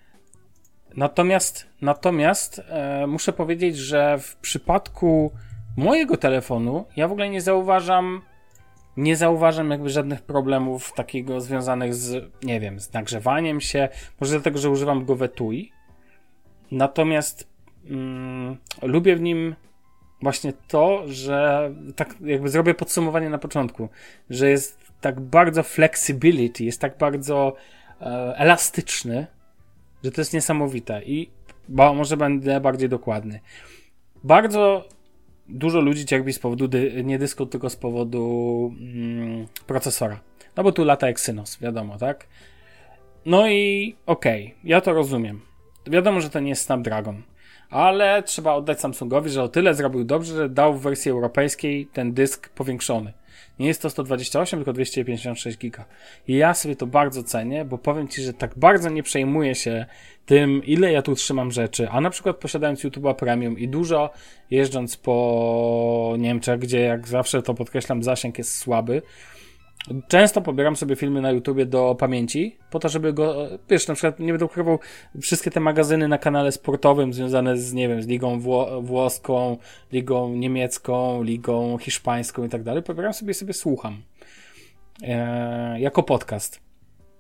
[0.96, 5.32] Natomiast, natomiast e, muszę powiedzieć, że w przypadku
[5.78, 8.22] mojego telefonu ja w ogóle nie zauważam
[8.98, 13.90] nie zauważam jakby żadnych problemów takiego związanych z, nie wiem, z nagrzewaniem się.
[14.22, 15.72] Może dlatego, że używam go w etui.
[16.72, 17.48] Natomiast
[17.90, 19.56] mm, lubię w nim
[20.22, 23.90] właśnie to, że tak jakby zrobię podsumowanie na początku,
[24.30, 27.56] że jest tak bardzo flexibility, jest tak bardzo
[28.02, 28.06] e,
[28.38, 29.28] elastyczny,
[30.04, 31.30] że to jest niesamowite i
[31.70, 33.40] bo może będę bardziej dokładny.
[34.24, 34.90] Bardzo
[35.50, 40.20] dużo ludzi cierpi z powodu dy, nie dysku, tylko z powodu mm, procesora.
[40.58, 42.28] No bo tu lata Exynos, wiadomo, tak?
[43.26, 45.42] No i okej, okay, ja to rozumiem.
[45.88, 47.24] Wiadomo, że to nie jest Snapdragon,
[47.70, 52.14] ale trzeba oddać Samsungowi, że o tyle zrobił dobrze, że dał w wersji europejskiej ten
[52.14, 53.14] dysk powiększony.
[53.60, 55.86] Nie jest to 128, tylko 256 giga.
[56.28, 59.86] I ja sobie to bardzo cenię, bo powiem Ci, że tak bardzo nie przejmuję się
[60.26, 64.10] tym, ile ja tu trzymam rzeczy, a na przykład posiadając YouTube'a Premium i dużo
[64.52, 69.02] jeżdżąc po Niemczech, gdzie jak zawsze to podkreślam, zasięg jest słaby,
[70.08, 74.20] Często pobieram sobie filmy na YouTubie do pamięci, po to, żeby go, wiesz, na przykład
[74.20, 74.80] nie będę ukrywał
[75.22, 79.58] wszystkie te magazyny na kanale sportowym związane z, nie wiem, z ligą wło włoską,
[79.94, 82.84] ligą niemiecką, ligą hiszpańską i tak dalej.
[82.84, 84.02] Pobieram sobie sobie słucham.
[85.04, 86.62] E, jako podcast.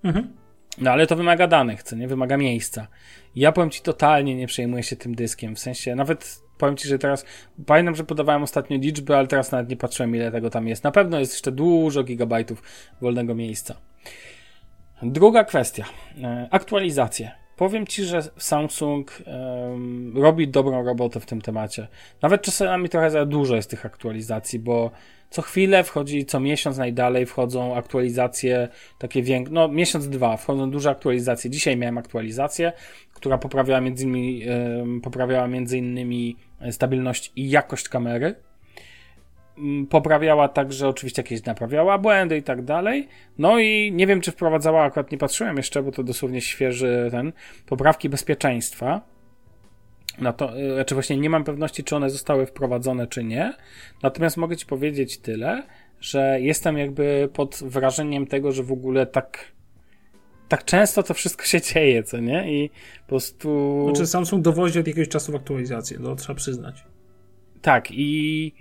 [0.04, 0.34] Mhm.
[0.78, 2.08] No ale to wymaga danych, co nie?
[2.08, 2.88] Wymaga miejsca.
[3.36, 5.56] Ja powiem ci, totalnie nie przejmuję się tym dyskiem.
[5.56, 7.26] W sensie, nawet powiem ci, że teraz,
[7.66, 10.84] pamiętam, że podawałem ostatnio liczby, ale teraz nawet nie patrzyłem, ile tego tam jest.
[10.84, 12.64] Na pewno jest jeszcze dużo gigabajtów
[13.02, 13.76] wolnego miejsca.
[15.02, 15.86] Druga kwestia.
[16.24, 17.32] E, aktualizacje.
[17.58, 21.88] Powiem ci, że Samsung um, robi dobrą robotę w tym temacie.
[22.22, 24.92] Nawet czasami trochę za dużo jest tych aktualizacji, bo
[25.30, 28.68] co chwilę wchodzi, co miesiąc najdalej wchodzą aktualizacje
[29.00, 31.50] takie większe, no miesiąc, dwa, wchodzą duże aktualizacje.
[31.50, 32.74] Dzisiaj miałem aktualizację,
[33.14, 34.44] która poprawiała między innymi,
[34.80, 36.36] um, poprawiała między innymi
[36.72, 38.36] stabilność i jakość kamery.
[39.58, 43.08] Um, poprawiała także oczywiście jakieś naprawiała błędy i tak dalej.
[43.38, 47.34] No i nie wiem, czy wprowadzała, akurat nie patrzyłem jeszcze, bo to dosłownie świeży ten,
[47.66, 49.02] poprawki bezpieczeństwa.
[50.22, 53.54] No to, znaczy właśnie nie mam pewności, czy one zostały wprowadzone, czy nie.
[54.04, 55.64] Natomiast mogę Ci powiedzieć tyle,
[56.02, 59.52] że jestem jakby pod wrażeniem tego, że w ogóle tak
[60.48, 62.54] tak często to wszystko się dzieje, co nie?
[62.54, 62.70] I
[63.02, 63.82] po prostu...
[63.86, 66.84] Znaczy Samsung dowozi od jakiegoś czasu w aktualizację, to trzeba przyznać.
[67.62, 68.54] Tak i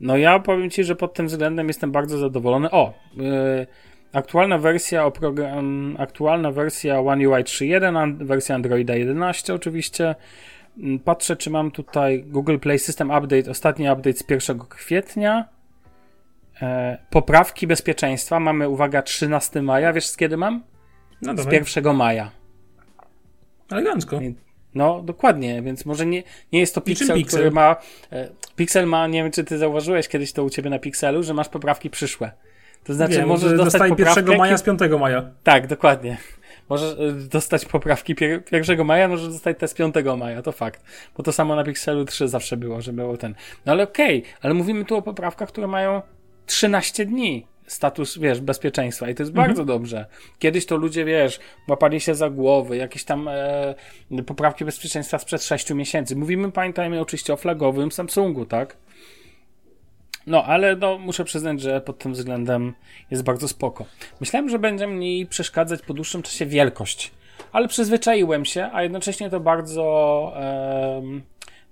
[0.00, 2.70] no ja powiem Ci, że pod tym względem jestem bardzo zadowolony.
[2.70, 2.94] O!
[3.16, 3.66] Yy,
[4.12, 10.14] aktualna wersja oprogram, aktualna wersja One UI 3.1, wersja Androida 11 oczywiście.
[11.04, 15.48] Patrzę, czy mam tutaj Google Play System Update, ostatni update z 1 kwietnia.
[16.62, 19.92] E, poprawki bezpieczeństwa mamy, uwaga, 13 maja.
[19.92, 20.62] Wiesz, z kiedy mam?
[21.24, 22.30] No z 1 maja.
[23.70, 24.20] Elegancko.
[24.74, 27.76] No, dokładnie, więc może nie, nie jest to Pixel, Pixel, który ma.
[28.12, 31.34] E, Pixel ma, nie wiem, czy ty zauważyłeś kiedyś to u ciebie na Pixelu, że
[31.34, 32.32] masz poprawki przyszłe.
[32.84, 34.20] To znaczy, Wiem, możesz że dostać poprawkę.
[34.20, 35.30] 1 maja z 5 maja.
[35.42, 36.16] Tak, dokładnie.
[36.68, 36.96] Możesz
[37.28, 38.16] dostać poprawki
[38.52, 40.82] 1 maja, możesz dostać te z 5 maja, to fakt.
[41.16, 43.34] Bo to samo na Pixelu 3 zawsze było, że było ten.
[43.66, 46.02] No ale okej, okay, ale mówimy tu o poprawkach, które mają
[46.46, 49.48] 13 dni, status, wiesz, bezpieczeństwa i to jest mhm.
[49.48, 50.06] bardzo dobrze.
[50.38, 53.74] Kiedyś to ludzie, wiesz, łapali się za głowy, jakieś tam e,
[54.26, 56.16] poprawki bezpieczeństwa sprzed 6 miesięcy.
[56.16, 58.76] Mówimy, pamiętajmy oczywiście o flagowym Samsungu, tak?
[60.26, 62.74] No, ale no, muszę przyznać, że pod tym względem
[63.10, 63.84] jest bardzo spoko.
[64.20, 67.12] Myślałem, że będzie mi przeszkadzać po dłuższym czasie wielkość,
[67.52, 71.02] ale przyzwyczaiłem się, a jednocześnie to bardzo, e,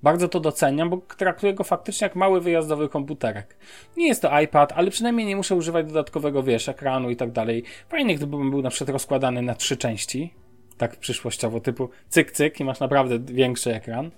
[0.02, 3.56] bardzo to doceniam, bo traktuję go faktycznie jak mały wyjazdowy komputerek.
[3.96, 7.64] Nie jest to iPad, ale przynajmniej nie muszę używać dodatkowego, wiesz, ekranu i tak dalej.
[7.88, 10.34] Fajnie, gdybym był na przykład rozkładany na trzy części,
[10.78, 14.10] tak przyszłościowo, typu cyk, cyk i masz naprawdę większy ekran.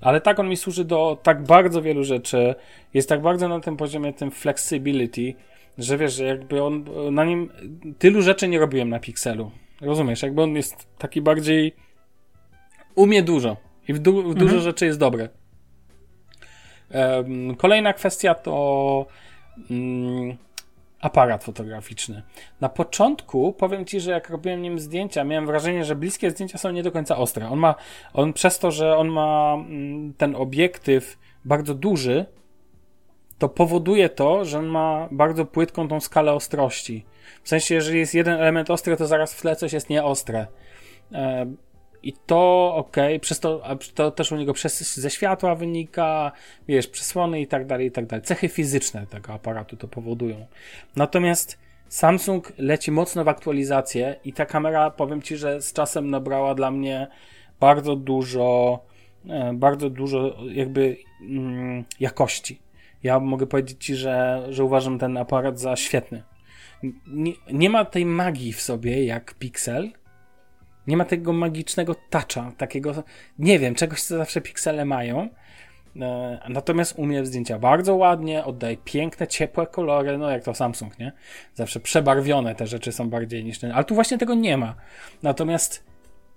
[0.00, 2.54] Ale tak on mi służy do tak bardzo wielu rzeczy.
[2.94, 5.34] Jest tak bardzo na tym poziomie, tym flexibility,
[5.78, 7.50] że wiesz, że jakby on na nim
[7.98, 9.50] tylu rzeczy nie robiłem na Pixelu.
[9.80, 10.22] Rozumiesz?
[10.22, 11.74] Jakby on jest taki bardziej
[12.94, 14.38] umie dużo i w, du w mhm.
[14.38, 15.28] dużo rzeczy jest dobre.
[16.94, 19.06] Um, kolejna kwestia to
[19.70, 20.36] um,
[21.00, 22.22] aparat fotograficzny.
[22.60, 26.70] Na początku powiem ci, że jak robiłem nim zdjęcia, miałem wrażenie, że bliskie zdjęcia są
[26.70, 27.48] nie do końca ostre.
[27.48, 27.74] On ma,
[28.14, 32.26] on przez to, że on ma mm, ten obiektyw bardzo duży,
[33.38, 37.04] to powoduje to, że on ma bardzo płytką tą skalę ostrości.
[37.42, 40.46] W sensie, jeżeli jest jeden element ostry, to zaraz w tle coś jest nieostre.
[42.02, 43.62] I to ok, przez to,
[43.94, 46.32] to też u niego przez, ze światła wynika,
[46.68, 48.24] wiesz, przesłony i tak dalej, i tak dalej.
[48.24, 50.46] Cechy fizyczne tego aparatu to powodują.
[50.96, 51.58] Natomiast
[51.88, 56.70] Samsung leci mocno w aktualizację i ta kamera, powiem Ci, że z czasem nabrała dla
[56.70, 57.06] mnie
[57.60, 58.80] bardzo dużo,
[59.28, 62.60] e, bardzo dużo jakby mm, jakości.
[63.02, 66.22] Ja mogę powiedzieć Ci, że, że uważam ten aparat za świetny.
[67.06, 69.90] Nie, nie ma tej magii w sobie jak Pixel,
[70.90, 73.04] nie ma tego magicznego toucha, takiego,
[73.38, 75.28] nie wiem, czegoś, co zawsze piksele mają.
[76.00, 81.12] E, natomiast umie zdjęcia bardzo ładnie, oddaje piękne, ciepłe kolory, no jak to Samsung, nie?
[81.54, 84.74] Zawsze przebarwione te rzeczy są bardziej niż ten, ale tu właśnie tego nie ma.
[85.22, 85.84] Natomiast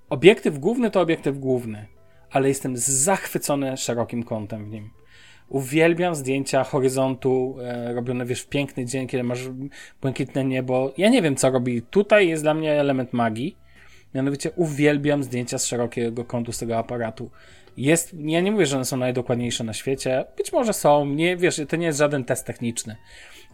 [0.10, 1.86] obiektyw główny to obiektyw główny,
[2.32, 4.90] ale jestem zachwycony szerokim kątem w nim.
[5.50, 9.50] Uwielbiam zdjęcia horyzontu e, robione, wiesz, w piękny dzień, kiedy masz
[10.02, 10.94] błękitne niebo.
[10.98, 11.82] Ja nie wiem, co robi.
[11.82, 13.63] Tutaj jest dla mnie element magii
[14.16, 17.30] Mianowicie uwielbiam zdjęcia z szerokiego kątu z tego aparatu.
[17.78, 20.26] Jest, ja nie mówię, że one są najdokładniejsze na świecie.
[20.38, 22.96] Być może są, nie, wiesz, to nie jest żaden test techniczny.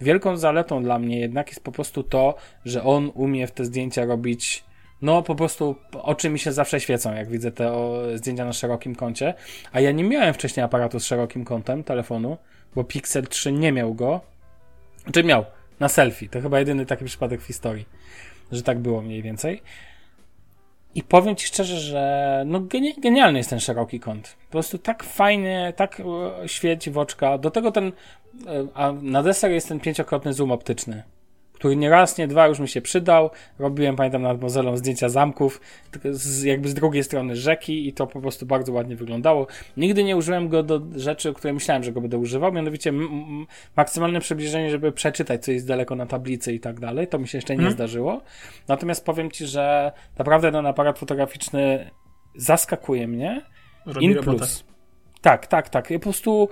[0.01, 4.05] Wielką zaletą dla mnie jednak jest po prostu to, że on umie w te zdjęcia
[4.05, 4.63] robić
[5.01, 8.95] no po prostu oczy mi się zawsze świecą, jak widzę te o, zdjęcia na szerokim
[8.95, 9.33] kącie.
[9.71, 12.37] A ja nie miałem wcześniej aparatu z szerokim kątem telefonu,
[12.75, 14.21] bo Pixel 3 nie miał go.
[15.13, 15.45] Czy miał?
[15.79, 16.29] Na selfie.
[16.29, 17.85] To chyba jedyny taki przypadek w historii,
[18.51, 19.61] że tak było mniej więcej.
[20.95, 22.61] I powiem Ci szczerze, że no
[22.97, 24.35] genialny jest ten szeroki kąt.
[24.47, 27.37] Po prostu tak fajnie, tak e, świeci w oczka.
[27.37, 27.91] Do tego ten, e,
[28.73, 31.03] a na deser jest ten pięciokrotny zoom optyczny
[31.59, 33.29] który nie raz, nie dwa już mi się przydał.
[33.59, 35.61] Robiłem, pamiętam, nad Mozelą zdjęcia zamków,
[36.11, 39.47] z, jakby z drugiej strony rzeki i to po prostu bardzo ładnie wyglądało.
[39.77, 42.93] Nigdy nie użyłem go do rzeczy, które myślałem, że go będę używał, mianowicie
[43.75, 47.07] maksymalne przybliżenie, żeby przeczytać, co jest daleko na tablicy i tak dalej.
[47.07, 47.73] To mi się jeszcze nie hmm.
[47.73, 48.21] zdarzyło.
[48.67, 51.89] Natomiast powiem Ci, że naprawdę ten aparat fotograficzny
[52.35, 53.41] zaskakuje mnie.
[53.85, 54.63] Robi In plus.
[55.21, 55.89] Tak, tak, tak.
[55.89, 56.49] Ja po prostu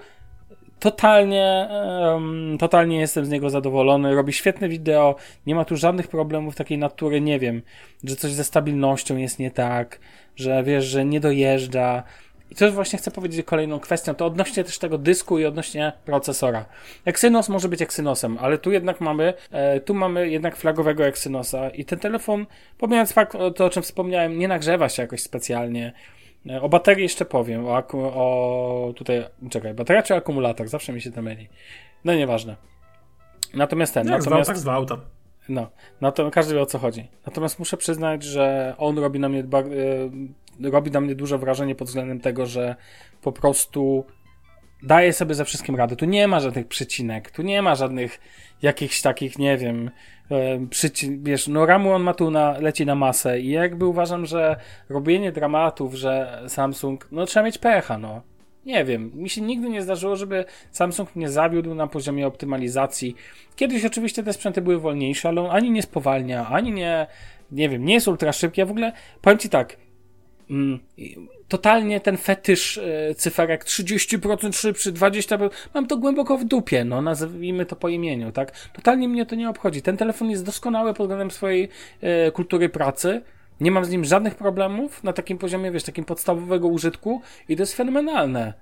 [0.80, 1.70] totalnie,
[2.02, 4.16] um, totalnie jestem z niego zadowolony.
[4.16, 7.62] Robi świetne wideo, nie ma tu żadnych problemów takiej natury, nie wiem,
[8.04, 10.00] że coś ze stabilnością jest nie tak,
[10.36, 12.04] że wiesz, że nie dojeżdża.
[12.52, 16.66] I to właśnie chcę powiedzieć kolejną kwestią, to odnośnie też tego dysku i odnośnie procesora.
[17.06, 21.86] Exynos może być Exynosem, ale tu jednak mamy, e, tu mamy jednak flagowego Exynosa i
[21.86, 22.46] ten telefon,
[22.78, 25.94] pomijając fakt, to o czym wspomniałem, nie nagrzewa się jakoś specjalnie,
[26.62, 27.66] o baterii jeszcze powiem.
[27.68, 30.68] O, o tutaj, czekaj, bateria czy akumulator?
[30.68, 31.50] Zawsze mi się to myli.
[32.06, 32.56] No nieważne.
[33.54, 34.08] Natomiast ten.
[34.08, 35.02] Jak natomiast, zwał, tak zwał tam.
[35.50, 35.70] No,
[36.02, 37.08] no to każdy wie o co chodzi.
[37.26, 39.40] Natomiast muszę przyznać, że on robi na mnie,
[40.64, 42.76] e, robi na mnie duże wrażenie pod względem tego, że
[43.22, 44.06] po prostu
[44.84, 45.96] daje sobie ze wszystkim radę.
[45.96, 48.20] Tu nie ma żadnych przycinek, tu nie ma żadnych
[48.62, 49.92] jakichś takich, nie wiem,
[50.70, 54.56] przyci- wiesz, no ramu on ma tu na, leci na masę i jakby uważam, że
[54.90, 58.22] robienie dramatów, że Samsung, no trzeba mieć pecha, no.
[58.66, 63.16] Nie wiem, mi się nigdy nie zdarzyło, żeby Samsung mnie zawiódł na poziomie optymalizacji.
[63.56, 67.08] Kiedyś oczywiście te sprzęty były wolniejsze, ale on ani nie spowalnia, ani nie,
[67.52, 68.62] nie wiem, nie jest ultra szybki.
[68.62, 69.78] Ja w ogóle, powiem Ci tak,
[71.48, 72.80] totalnie ten fetysz
[73.16, 78.52] cyferek 30% szybszy, 20%, mam to głęboko w dupie, no nazwijmy to po imieniu, tak?
[78.74, 79.82] Totalnie mnie to nie obchodzi.
[79.82, 81.70] Ten telefon jest doskonały pod względem swojej
[82.02, 83.22] e, kultury pracy.
[83.62, 87.62] Nie mam z nim żadnych problemów na takim poziomie, wiesz, takim podstawowego użytku i to
[87.62, 88.54] jest fenomenalne.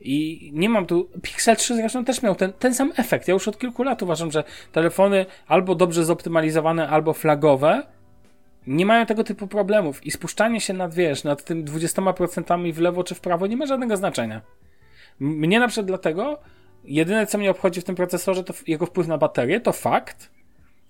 [0.00, 1.08] I nie mam tu.
[1.22, 3.28] Pixel 3 zresztą też miał ten, ten sam efekt.
[3.28, 7.82] Ja już od kilku lat uważam, że telefony albo dobrze zoptymalizowane, albo flagowe
[8.66, 10.06] nie mają tego typu problemów.
[10.06, 13.66] I spuszczanie się nad, wiesz, nad tym 20% w lewo czy w prawo nie ma
[13.66, 14.40] żadnego znaczenia.
[15.20, 16.38] Mnie na przykład dlatego,
[16.84, 20.30] jedyne co mnie obchodzi w tym procesorze, to jego wpływ na baterię, to fakt.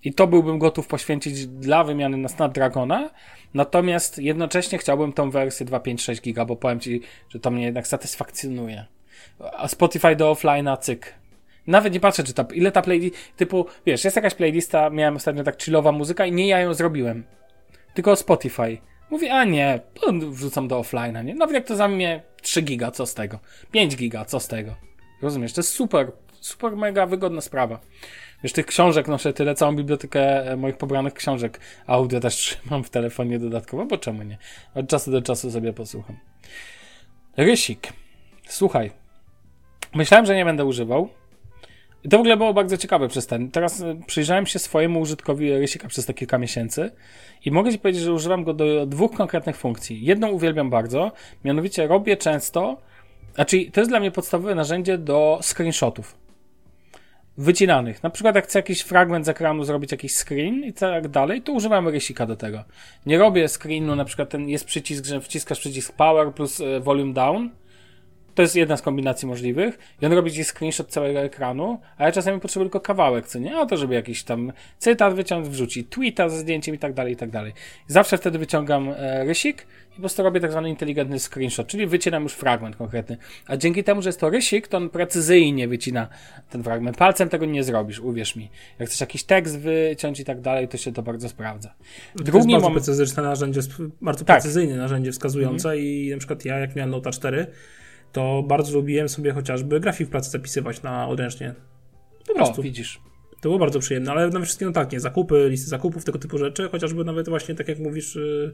[0.03, 3.09] I to byłbym gotów poświęcić dla wymiany na Snapdragona.
[3.53, 8.85] Natomiast jednocześnie chciałbym tą wersję 256 giga, bo powiem ci, że to mnie jednak satysfakcjonuje.
[9.57, 11.13] A Spotify do offline'a, cyk.
[11.67, 15.43] Nawet nie patrzę, czy ta, ile ta playlist, typu, wiesz, jest jakaś playlista, miałem ostatnio
[15.43, 17.23] tak chillowa muzyka i nie ja ją zrobiłem.
[17.93, 18.77] Tylko Spotify.
[19.09, 19.79] Mówię, a nie,
[20.31, 21.35] wrzucam do offline'a, nie?
[21.35, 23.39] Nawet jak to zajmie 3 giga, co z tego?
[23.71, 24.75] 5 giga, co z tego?
[25.21, 27.79] Rozumiesz, to jest super, super mega wygodna sprawa.
[28.43, 32.89] Wiesz, tych książek noszę tyle, całą bibliotekę e, moich pobranych książek audio też trzymam w
[32.89, 34.37] telefonie dodatkowo, bo czemu nie?
[34.75, 36.17] Od czasu do czasu sobie posłucham.
[37.37, 37.93] Rysik.
[38.47, 38.91] Słuchaj.
[39.95, 41.09] Myślałem, że nie będę używał.
[42.03, 43.51] I to w ogóle było bardzo ciekawe przez ten.
[43.51, 46.91] Teraz e, przyjrzałem się swojemu użytkowi Rysika przez te kilka miesięcy
[47.45, 50.05] i mogę Ci powiedzieć, że używam go do dwóch konkretnych funkcji.
[50.05, 51.11] Jedną uwielbiam bardzo,
[51.43, 52.77] mianowicie robię często,
[53.35, 56.15] znaczy to jest dla mnie podstawowe narzędzie do screenshotów
[57.37, 58.03] wycinanych.
[58.03, 61.51] Na przykład jak chcę jakiś fragment z ekranu zrobić jakiś screen i tak dalej, to
[61.51, 62.63] używam rysika do tego.
[63.05, 67.13] Nie robię screenu, na przykład ten jest przycisk, że wciskasz przycisk power plus e, volume
[67.13, 67.49] down
[68.35, 69.79] to jest jedna z kombinacji możliwych.
[70.01, 73.57] I on robi ci screenshot całego ekranu, a ja czasami potrzebuję tylko kawałek, co nie?
[73.57, 77.15] A to, żeby jakiś tam cytat wyciągnąć, wrzucić tweeta ze zdjęciem i tak dalej, i
[77.15, 77.53] tak dalej.
[77.87, 82.23] Zawsze wtedy wyciągam e, rysik i po prostu robię tak zwany inteligentny screenshot, czyli wycinam
[82.23, 83.17] już fragment konkretny.
[83.47, 86.07] A dzięki temu, że jest to rysik, to on precyzyjnie wycina
[86.49, 86.97] ten fragment.
[86.97, 88.49] Palcem tego nie zrobisz, uwierz mi.
[88.79, 91.73] Jak chcesz jakiś tekst wyciąć i tak dalej, to się to bardzo sprawdza.
[92.15, 93.17] Drugi to jest bardzo moment...
[93.17, 93.61] narzędzie,
[94.01, 94.37] bardzo tak.
[94.37, 95.83] precyzyjne narzędzie wskazujące mm.
[95.83, 97.47] i na przykład ja, jak miałem Nota 4,
[98.13, 101.53] to bardzo lubiłem sobie chociażby grafik w pracy zapisywać na odręcznie.
[102.27, 102.61] Po prostu.
[102.61, 103.01] O, widzisz.
[103.43, 106.37] To było bardzo przyjemne, ale na wszystkie, no tak, nie, zakupy, listy zakupów, tego typu
[106.37, 108.53] rzeczy, chociażby nawet właśnie, tak jak mówisz, y,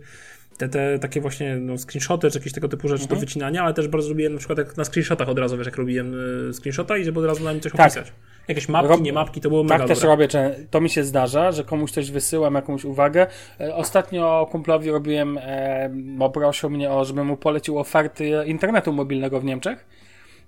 [0.57, 3.19] te, te takie właśnie no, screenshoty, czy jakieś tego typu rzeczy mhm.
[3.19, 5.75] do wycinania, ale też bardzo lubiłem na przykład jak na screenshotach od razu, wiesz, jak
[5.75, 6.13] robiłem
[6.49, 7.81] y, screenshota i żeby od razu na nim coś tak.
[7.81, 8.13] opisać.
[8.47, 9.01] Jakieś mapki, Rob...
[9.01, 10.27] nie mapki, to było tak mega Tak też robię,
[10.69, 13.27] to mi się zdarza, że komuś coś wysyłam, jakąś uwagę.
[13.59, 19.43] E, ostatnio kumplowi robiłem, e, prosił mnie o, żebym mu polecił oferty internetu mobilnego w
[19.43, 19.85] Niemczech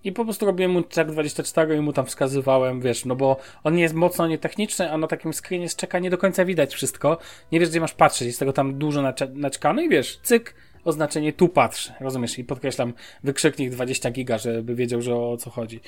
[0.04, 3.78] i po prostu robiłem mu check 24 i mu tam wskazywałem, wiesz, no bo on
[3.78, 7.18] jest mocno nietechniczny, a na takim screenie z czeka nie do końca widać wszystko.
[7.52, 11.48] Nie wiesz, gdzie masz patrzeć, jest tego tam dużo naćkane i wiesz, cyk, oznaczenie tu
[11.48, 12.40] patrz, rozumiesz?
[12.40, 15.80] I podkreślam wykrzyknik 20 giga, żeby wiedział, że o co chodzi.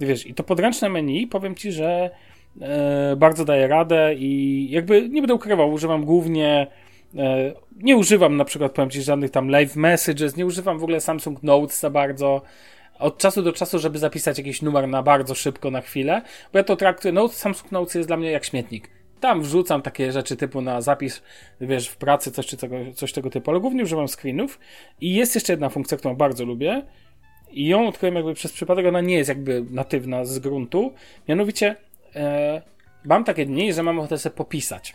[0.00, 2.10] Wiesz, i to podręczne menu, powiem ci, że
[2.60, 6.66] e, bardzo daje radę i jakby nie będę ukrywał, używam głównie
[7.16, 11.00] e, nie używam na przykład, powiem ci, żadnych tam live messages, nie używam w ogóle
[11.00, 12.42] Samsung Notes za bardzo,
[12.98, 16.64] od czasu do czasu, żeby zapisać jakiś numer na bardzo szybko, na chwilę, bo ja
[16.64, 18.90] to traktuję, Note, Samsung Notes jest dla mnie jak śmietnik.
[19.20, 21.22] Tam wrzucam takie rzeczy typu na zapis,
[21.60, 24.60] wiesz, w pracy, coś, czy tego, coś tego typu, ale głównie używam screenów.
[25.00, 26.82] I jest jeszcze jedna funkcja, którą bardzo lubię.
[27.50, 30.94] I ją odkryłem jakby przez przypadek, ona nie jest jakby natywna z gruntu.
[31.28, 31.76] Mianowicie,
[32.16, 32.62] e,
[33.04, 34.94] mam takie dni, że mam ochotę sobie popisać.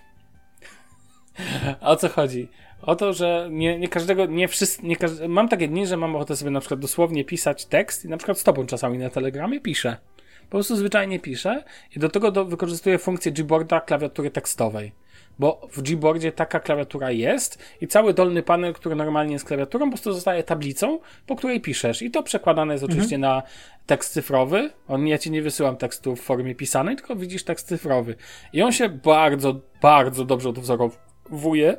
[1.81, 2.47] O co chodzi?
[2.85, 6.15] O to, że nie, nie każdego, nie wszyscy, nie każdy, mam takie dni, że mam
[6.15, 9.61] ochotę sobie na przykład dosłownie pisać tekst i na przykład z tobą czasami na telegramie
[9.61, 9.97] piszę.
[10.43, 11.63] Po prostu zwyczajnie piszę
[11.95, 14.91] i do tego do, wykorzystuję funkcję Gboarda klawiatury tekstowej.
[15.39, 19.91] Bo w Gboardzie taka klawiatura jest i cały dolny panel, który normalnie jest klawiaturą, po
[19.91, 22.01] prostu zostaje tablicą, po której piszesz.
[22.01, 23.35] I to przekładane jest oczywiście mhm.
[23.35, 23.43] na
[23.85, 24.69] tekst cyfrowy.
[24.87, 28.15] On, ja ci nie wysyłam tekstu w formie pisanej, tylko widzisz tekst cyfrowy.
[28.53, 31.77] I on się bardzo, bardzo dobrze odwzorowuje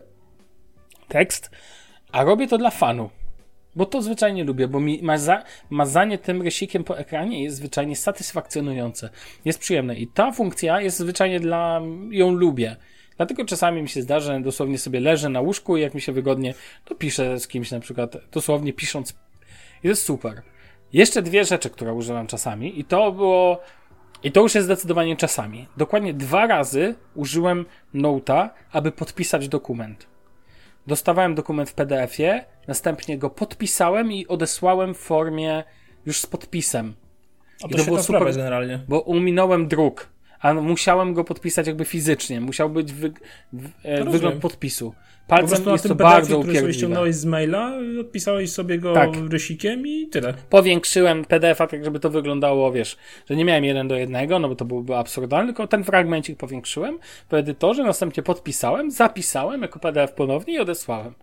[1.08, 1.50] tekst,
[2.12, 3.10] a robię to dla fanu.
[3.76, 9.10] Bo to zwyczajnie lubię, bo mi maza mazanie tym rysikiem po ekranie jest zwyczajnie satysfakcjonujące.
[9.44, 11.80] Jest przyjemne i ta funkcja jest zwyczajnie dla...
[12.10, 12.76] ją lubię.
[13.16, 16.12] Dlatego czasami mi się zdarza, że dosłownie sobie leżę na łóżku i jak mi się
[16.12, 19.14] wygodnie, to piszę z kimś na przykład, dosłownie pisząc.
[19.82, 20.42] Jest super.
[20.92, 23.60] Jeszcze dwie rzeczy, które używam czasami i to było...
[24.22, 25.68] I to już jest zdecydowanie czasami.
[25.76, 30.13] Dokładnie dwa razy użyłem Note'a, aby podpisać dokument.
[30.86, 35.64] Dostawałem dokument w PDF-ie, następnie go podpisałem i odesłałem w formie
[36.06, 36.94] już z podpisem.
[37.64, 38.80] A to, I to było super, generalnie.
[38.88, 40.08] Bo uminąłem druk,
[40.40, 42.40] a musiałem go podpisać jakby fizycznie.
[42.40, 43.04] Musiał być w,
[43.82, 44.94] e, wygląd podpisu.
[45.28, 49.10] Palcem jest to bardzo który ściągnąłeś z maila, odpisałeś sobie go tak.
[49.30, 50.34] rysikiem i tyle.
[50.50, 52.96] Powiększyłem PDF-a tak, żeby to wyglądało, wiesz,
[53.30, 56.98] że nie miałem jeden do jednego, no bo to byłoby absurdalne, tylko ten fragmencik powiększyłem
[57.30, 61.14] w edytorze, następnie podpisałem, zapisałem jako PDF ponownie i odesłałem.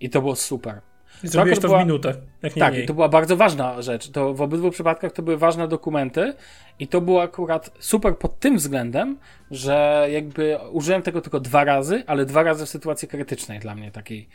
[0.00, 0.80] I to było super.
[1.24, 1.78] I zrobiłeś to, była...
[1.78, 2.86] w minutę, jak nie Tak, mniej.
[2.86, 4.10] to była bardzo ważna rzecz.
[4.10, 6.34] To w obydwu przypadkach to były ważne dokumenty
[6.78, 9.18] i to było akurat super pod tym względem,
[9.50, 13.90] że jakby użyłem tego tylko dwa razy, ale dwa razy w sytuacji krytycznej dla mnie
[13.90, 14.28] takiej,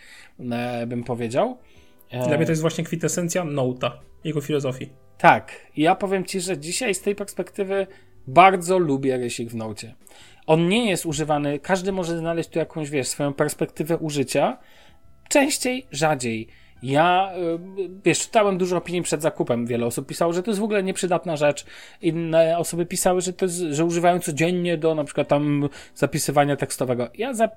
[0.52, 1.58] e, bym powiedział.
[2.12, 2.28] E...
[2.28, 4.90] Dla mnie to jest właśnie kwintesencja Nota, jego filozofii.
[5.18, 5.52] Tak.
[5.76, 7.88] I ja powiem Ci, że dzisiaj z tej perspektywy
[8.28, 9.96] bardzo lubię rysik w Nocie.
[10.48, 14.58] On nie jest używany, każdy może znaleźć tu jakąś, wiesz, swoją perspektywę użycia.
[15.30, 16.48] Częściej, rzadziej.
[16.84, 17.32] Ja,
[17.80, 19.66] y, wiesz, czytałem dużo opinii przed zakupem.
[19.66, 21.66] Wiele osób pisało, że to jest w ogóle nieprzydatna rzecz.
[22.02, 27.10] Inne osoby pisały, że to jest, że używają codziennie do na przykład tam zapisywania tekstowego.
[27.18, 27.50] Ja za,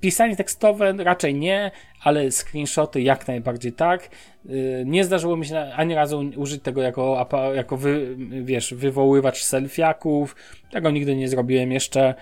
[0.00, 1.70] pisanie tekstowe raczej nie,
[2.02, 4.10] ale screenshoty jak najbardziej tak.
[4.46, 10.36] Y, nie zdarzyło mi się ani razu użyć tego jako, jako wy, wiesz, wywoływacz selfiaków.
[10.70, 12.14] Tego nigdy nie zrobiłem jeszcze.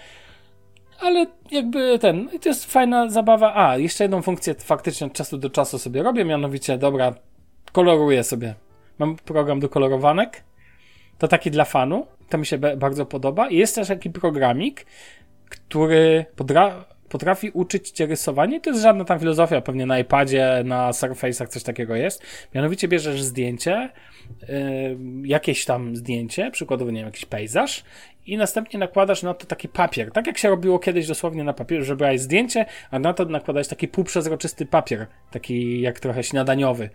[1.00, 3.52] Ale jakby ten, to jest fajna zabawa.
[3.54, 7.14] A, jeszcze jedną funkcję faktycznie od czasu do czasu sobie robię, mianowicie, dobra,
[7.72, 8.54] koloruję sobie.
[8.98, 10.44] Mam program do kolorowanek.
[11.18, 12.06] To taki dla fanu.
[12.28, 13.48] To mi się bardzo podoba.
[13.48, 14.86] I jest też taki programik,
[15.48, 16.24] który
[17.08, 18.60] potrafi uczyć cię rysowanie.
[18.60, 22.22] To jest żadna tam filozofia, pewnie na iPadzie, na Surface'ach coś takiego jest.
[22.54, 23.90] Mianowicie bierzesz zdjęcie,
[24.48, 24.48] yy,
[25.24, 27.84] jakieś tam zdjęcie, przykładowo, nie wiem, jakiś pejzaż
[28.26, 30.12] i następnie nakładasz na to taki papier.
[30.12, 33.68] Tak jak się robiło kiedyś dosłownie na papierze, że brałeś zdjęcie, a na to nakładałeś
[33.68, 36.90] taki półprzezroczysty papier, taki jak trochę śniadaniowy.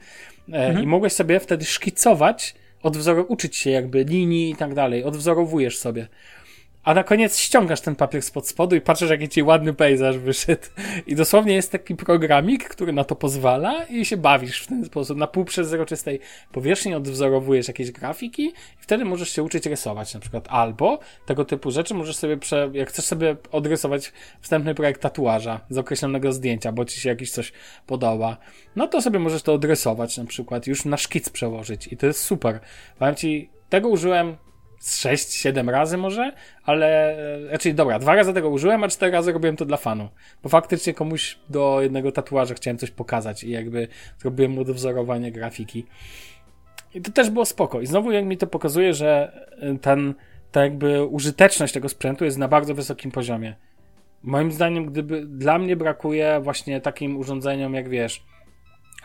[0.53, 0.84] E, mhm.
[0.84, 6.07] I mogłeś sobie wtedy szkicować, odwzoro, uczyć się jakby linii i tak dalej, odwzorowujesz sobie
[6.84, 10.67] a na koniec ściągasz ten papier spod spodu i patrzysz, jaki ci ładny pejzaż wyszedł.
[11.07, 15.17] I dosłownie jest taki programik, który na to pozwala i się bawisz w ten sposób.
[15.17, 16.19] Na półprzezroczystej
[16.51, 20.47] powierzchni odwzorowujesz jakieś grafiki i wtedy możesz się uczyć rysować na przykład.
[20.49, 25.77] Albo tego typu rzeczy możesz sobie, prze, jak chcesz sobie odrysować wstępny projekt tatuaża z
[25.77, 27.53] określonego zdjęcia, bo ci się jakiś coś
[27.88, 28.38] podoba,
[28.75, 32.19] no to sobie możesz to odrysować na przykład, już na szkic przełożyć i to jest
[32.19, 32.59] super.
[32.99, 34.38] Powiem ci, tego użyłem
[34.82, 36.32] z 6-7 razy może,
[36.63, 40.09] ale raczej znaczy, dobra, dwa razy tego użyłem, a cztery razy robiłem to dla fanu.
[40.43, 43.88] Bo faktycznie komuś do jednego tatuaża chciałem coś pokazać i jakby
[44.19, 45.86] zrobiłem mu do wzorowania grafiki.
[46.93, 47.82] I to też było spoko.
[47.82, 49.32] I znowu jak mi to pokazuje, że
[49.82, 50.13] ten,
[50.51, 53.55] ta jakby użyteczność tego sprzętu jest na bardzo wysokim poziomie.
[54.23, 58.23] Moim zdaniem, gdyby dla mnie brakuje właśnie takim urządzeniom, jak wiesz,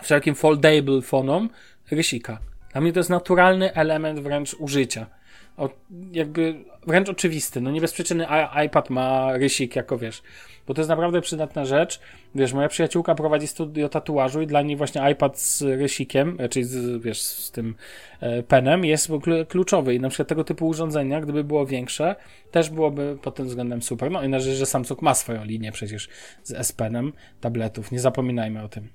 [0.03, 1.51] wszelkim foldable fonom,
[1.91, 2.39] rysika.
[2.73, 5.16] Dla mnie to jest naturalny element wręcz użycia
[5.57, 5.69] o,
[6.13, 7.61] jakby wręcz oczywisty.
[7.61, 8.27] No nie bez przyczyny
[8.67, 10.23] iPad ma rysik, jako wiesz.
[10.67, 12.01] Bo to jest naprawdę przydatna rzecz.
[12.35, 16.65] Wiesz, moja przyjaciółka prowadzi studio tatuażu i dla niej właśnie iPad z rysikiem, e, czyli
[16.65, 17.75] z, wiesz, z tym
[18.21, 19.11] e, penem jest
[19.49, 19.95] kluczowy.
[19.95, 22.17] I na przykład tego typu urządzenia, gdyby było większe,
[22.51, 24.11] też byłoby pod tym względem super.
[24.11, 26.09] No i na rzecz, że Samsung ma swoją linię przecież
[26.43, 27.93] z S Penem tabletów.
[27.93, 28.89] Nie zapominajmy o tym.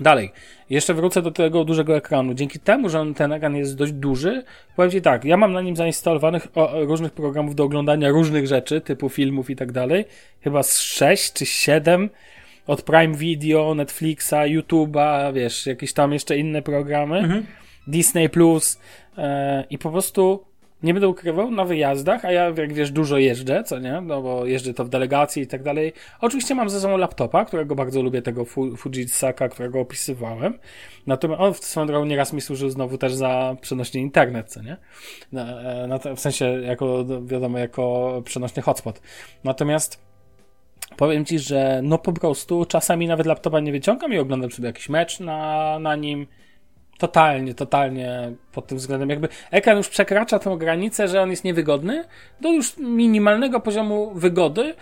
[0.00, 0.32] Dalej,
[0.70, 2.34] jeszcze wrócę do tego dużego ekranu.
[2.34, 4.42] Dzięki temu, że on, ten ekran jest dość duży,
[4.76, 9.08] powiem Ci tak, ja mam na nim zainstalowanych różnych programów do oglądania różnych rzeczy, typu
[9.08, 10.04] filmów i tak dalej.
[10.40, 12.10] Chyba z 6 czy 7
[12.66, 17.18] od Prime Video, Netflixa, YouTube'a, wiesz, jakieś tam jeszcze inne programy.
[17.18, 17.46] Mhm.
[17.86, 18.80] Disney Plus
[19.18, 20.49] e, i po prostu
[20.82, 24.00] nie będę ukrywał, na wyjazdach, a ja jak wiesz, dużo jeżdżę, co nie?
[24.00, 25.92] No bo jeżdżę to w delegacji i tak dalej.
[26.20, 28.44] Oczywiście mam ze sobą laptopa, którego bardzo lubię, tego
[28.76, 30.58] Fujitsaka, którego opisywałem.
[31.06, 34.76] Natomiast on w swoją drogą nieraz mi służył znowu też za przenośny internet, co nie?
[35.32, 39.00] Na, e, na, w sensie, jako, wiadomo, jako przenośny hotspot.
[39.44, 40.10] Natomiast
[40.96, 44.88] powiem ci, że no po prostu czasami nawet laptopa nie wyciągam i oglądam sobie jakiś
[44.88, 46.26] mecz na, na nim
[47.00, 49.10] Totalnie, totalnie pod tym względem.
[49.10, 52.04] Jakby ekran już przekracza tą granicę, że on jest niewygodny
[52.40, 54.74] do już minimalnego poziomu wygody,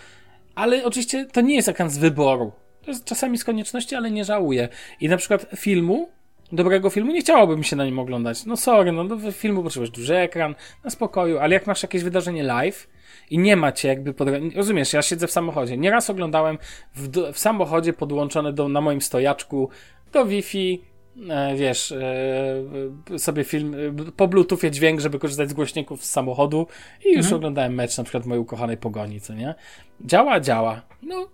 [0.55, 2.53] ale oczywiście to nie jest ekran z wyboru.
[2.85, 4.69] To jest czasami z konieczności, ale nie żałuję.
[5.01, 6.09] I na przykład filmu,
[6.53, 8.47] dobrego filmu, nie chciałoby mi się na nim oglądać.
[8.47, 10.55] No sorry, no do filmu potrzebujesz duży ekran,
[10.85, 12.89] na spokoju, ale jak masz jakieś wydarzenie live
[13.31, 14.29] i nie macie jakby pod...
[14.57, 15.77] Rozumiesz, ja siedzę w samochodzie.
[15.77, 16.59] Nieraz oglądałem
[16.95, 19.69] w, w samochodzie podłączone do, na moim stojaczku
[20.13, 20.83] do Wi-Fi
[21.57, 26.67] wiesz, e, sobie film, e, po bluetoothie dźwięk, żeby korzystać z głośników z samochodu
[27.05, 27.35] i już mhm.
[27.35, 29.55] oglądałem mecz na przykład mojej ukochanej pogoni, co nie?
[30.01, 30.83] Działa, działa.
[31.03, 31.29] No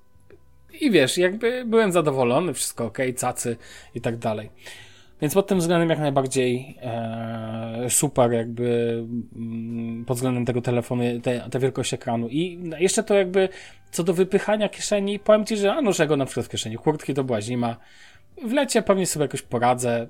[0.80, 3.56] i wiesz, jakby byłem zadowolony, wszystko ok, cacy
[3.94, 4.50] i tak dalej.
[5.20, 9.04] Więc pod tym względem jak najbardziej e, super jakby
[9.36, 12.28] mm, pod względem tego telefonu, te, te wielkość ekranu.
[12.28, 13.48] I jeszcze to jakby
[13.90, 17.14] co do wypychania kieszeni, powiem Ci, że a no czego na przykład w kieszeni kurtki
[17.14, 17.76] to była zima,
[18.42, 20.06] w lecie pewnie sobie jakoś poradzę.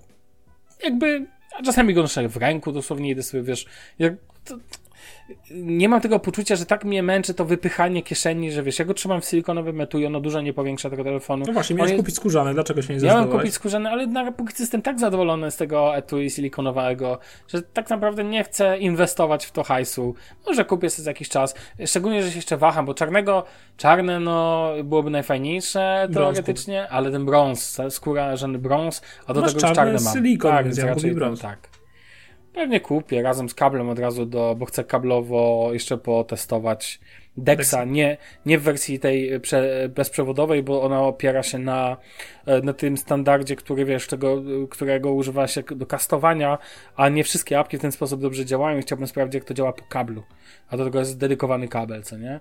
[0.83, 1.27] Jakby,
[1.59, 3.67] a czasami go noszę w ręku, dosłownie idę sobie, wiesz,
[3.99, 4.15] jak,
[4.45, 4.59] to,
[5.51, 8.95] nie mam tego poczucia, że tak mnie męczy to wypychanie kieszeni, że wiesz, ja go
[8.95, 11.45] trzymam w silikonowym etui, ono dużo nie powiększa tego telefonu.
[11.47, 13.31] No właśnie, miałeś On kupić skórzane, dlaczego się nie Ja zdecydowałeś?
[13.31, 17.19] mam kupić skórzany, ale na póki jestem tak zadowolony z tego etui silikonowego,
[17.49, 20.15] że tak naprawdę nie chcę inwestować w to hajsu.
[20.47, 21.55] Może kupię sobie za jakiś czas.
[21.87, 23.45] Szczególnie, że się jeszcze waham, bo czarnego,
[23.77, 29.53] czarne no byłoby najfajniejsze Brąz teoretycznie, ale ten brąz, skóra, żony brąz, a do Masz
[29.55, 30.15] tego już czarny czarne z mam.
[30.15, 31.41] silikon, tak, więc ja raczej brąz.
[31.41, 31.74] Tak.
[32.55, 37.01] Pewnie kupię razem z kablem od razu do, bo chcę kablowo jeszcze potestować
[37.37, 41.97] Dexa, nie, nie w wersji tej prze, bezprzewodowej, bo ona opiera się na,
[42.47, 46.59] e, na tym standardzie, który wiesz, tego, którego używa się do kastowania,
[46.97, 49.73] a nie wszystkie apki w ten sposób dobrze działają i chciałbym sprawdzić, jak to działa
[49.73, 50.23] po kablu.
[50.69, 52.41] A do tego jest dedykowany kabel, co nie?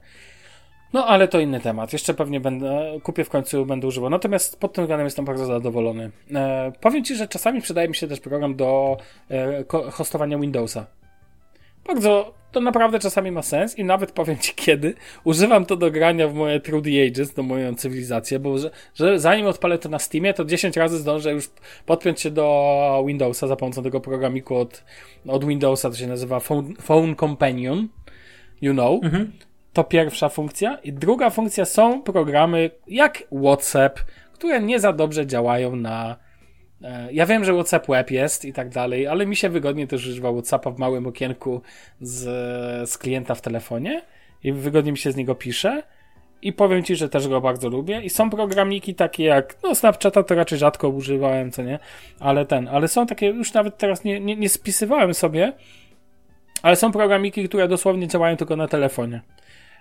[0.94, 1.94] No, ale to inny temat.
[1.94, 4.10] Jeszcze pewnie będę, kupię w końcu, będę używał.
[4.10, 6.12] Natomiast pod tym względem jestem bardzo zadowolony.
[6.34, 8.98] E, powiem Ci, że czasami przydaje mi się też program do
[9.32, 10.86] e, hostowania Windowsa.
[11.88, 14.94] Bardzo, to naprawdę czasami ma sens i nawet powiem Ci kiedy.
[15.24, 19.20] Używam to do grania w moje True the Ages, do moją cywilizację, bo że, że
[19.20, 21.50] zanim odpalę to na Steamie, to 10 razy zdążę już
[21.86, 24.84] podpiąć się do Windowsa za pomocą tego programiku od,
[25.28, 27.88] od Windowsa, to się nazywa Phone, Phone Companion,
[28.62, 29.02] you know.
[29.74, 30.78] To pierwsza funkcja.
[30.84, 34.00] I druga funkcja są programy jak WhatsApp,
[34.34, 36.16] które nie za dobrze działają na.
[36.84, 40.08] e, Ja wiem, że WhatsApp Web jest i tak dalej, ale mi się wygodnie też
[40.08, 41.62] używa WhatsAppa w małym okienku
[42.02, 42.20] z,
[42.90, 44.02] z klienta w telefonie
[44.44, 45.84] i wygodnie mi się z niego pisze.
[46.42, 48.02] I powiem ci, że też go bardzo lubię.
[48.02, 51.80] I są programiki takie jak, no Snapchata to raczej rzadko używałem, co nie?
[52.20, 55.54] Ale ten, ale są takie, już nawet teraz nie, nie, nie spisywałem sobie,
[56.62, 59.22] ale są programiki, które dosłownie działają tylko na telefonie.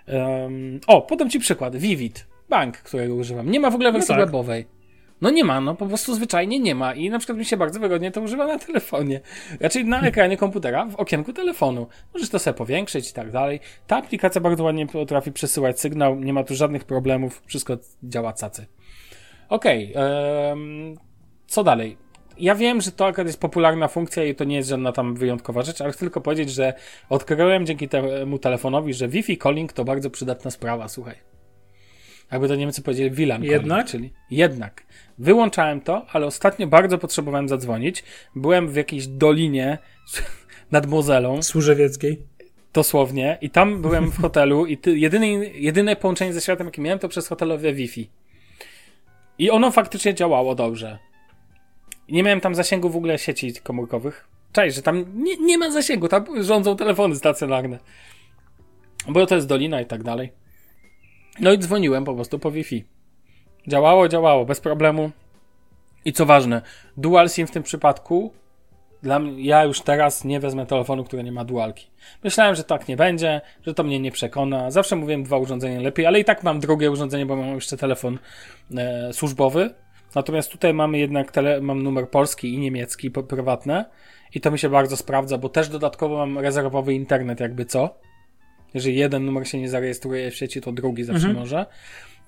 [0.07, 1.75] Um, o, podam ci przykład.
[1.75, 3.51] Vivid, bank, którego używam.
[3.51, 4.25] Nie ma w ogóle wersji tak.
[4.25, 4.65] webowej.
[5.21, 6.93] No nie ma, no po prostu zwyczajnie nie ma.
[6.93, 9.21] I na przykład mi się bardzo wygodnie to używa na telefonie.
[9.59, 11.87] Raczej na ekranie komputera, w okienku telefonu.
[12.13, 13.59] Możesz to sobie powiększyć i tak dalej.
[13.87, 18.65] Ta aplikacja bardzo ładnie potrafi przesyłać sygnał, nie ma tu żadnych problemów, wszystko działa cacy.
[19.49, 20.95] Okej, em,
[21.47, 21.97] co dalej?
[22.37, 25.61] Ja wiem, że to akurat jest popularna funkcja i to nie jest żadna tam wyjątkowa
[25.61, 26.73] rzecz, ale chcę tylko powiedzieć, że
[27.09, 31.15] odkryłem dzięki temu telefonowi, że Wi-Fi calling to bardzo przydatna sprawa, słuchaj.
[32.31, 33.87] Jakby to Niemcy powiedzieli calling, Jednak?
[33.87, 34.83] czyli jednak.
[35.17, 38.03] Wyłączałem to, ale ostatnio bardzo potrzebowałem zadzwonić.
[38.35, 39.77] Byłem w jakiejś dolinie
[40.71, 42.21] nad Mozelą, Służewieckiej.
[42.73, 46.99] dosłownie, i tam byłem w hotelu i ty, jedyne, jedyne połączenie ze światem, jakie miałem,
[46.99, 48.09] to przez hotelowe Wi-Fi.
[49.37, 50.99] I ono faktycznie działało dobrze.
[52.13, 54.27] Nie miałem tam zasięgu w ogóle sieci komórkowych.
[54.51, 57.79] Cześć, że tam nie, nie ma zasięgu, tam rządzą telefony stacjonarne.
[59.07, 60.31] Bo to jest dolina i tak dalej.
[61.39, 62.83] No i dzwoniłem po prostu po Wi-Fi.
[63.67, 65.11] Działało, działało, bez problemu.
[66.05, 66.61] I co ważne,
[66.97, 68.33] dual SIM w tym przypadku
[69.03, 71.87] dla mnie, ja już teraz nie wezmę telefonu, który nie ma dualki.
[72.23, 74.71] Myślałem, że tak nie będzie, że to mnie nie przekona.
[74.71, 78.19] Zawsze mówiłem dwa urządzenia lepiej, ale i tak mam drugie urządzenie, bo mam jeszcze telefon
[78.77, 79.73] e, służbowy.
[80.15, 83.85] Natomiast tutaj mamy jednak tele, mam numer polski i niemiecki prywatne
[84.33, 87.95] i to mi się bardzo sprawdza, bo też dodatkowo mam rezerwowy internet, jakby co.
[88.73, 91.65] Jeżeli jeden numer się nie zarejestruje w sieci, to drugi zawsze może.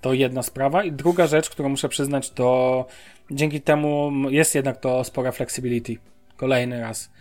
[0.01, 0.83] To jedna sprawa.
[0.83, 2.85] I druga rzecz, którą muszę przyznać, to
[3.31, 5.97] dzięki temu jest jednak to spora flexibility.
[6.37, 7.11] Kolejny raz.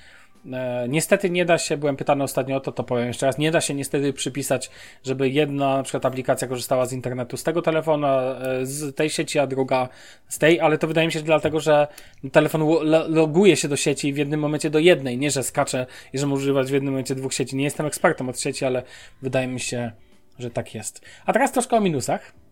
[0.53, 3.51] E, niestety nie da się, byłem pytany ostatnio o to, to powiem jeszcze raz, nie
[3.51, 4.71] da się niestety przypisać,
[5.05, 9.39] żeby jedna na przykład aplikacja korzystała z internetu z tego telefonu, e, z tej sieci,
[9.39, 9.89] a druga
[10.29, 11.87] z tej, ale to wydaje mi się dlatego, że
[12.33, 15.87] telefon lo- lo- loguje się do sieci w jednym momencie do jednej, nie że skacze
[16.13, 17.57] i że może używać w jednym momencie dwóch sieci.
[17.57, 18.83] Nie jestem ekspertem od sieci, ale
[19.23, 19.93] wydaje mi się,
[20.39, 21.01] że tak jest.
[21.27, 22.44] A teraz troszkę o minusach.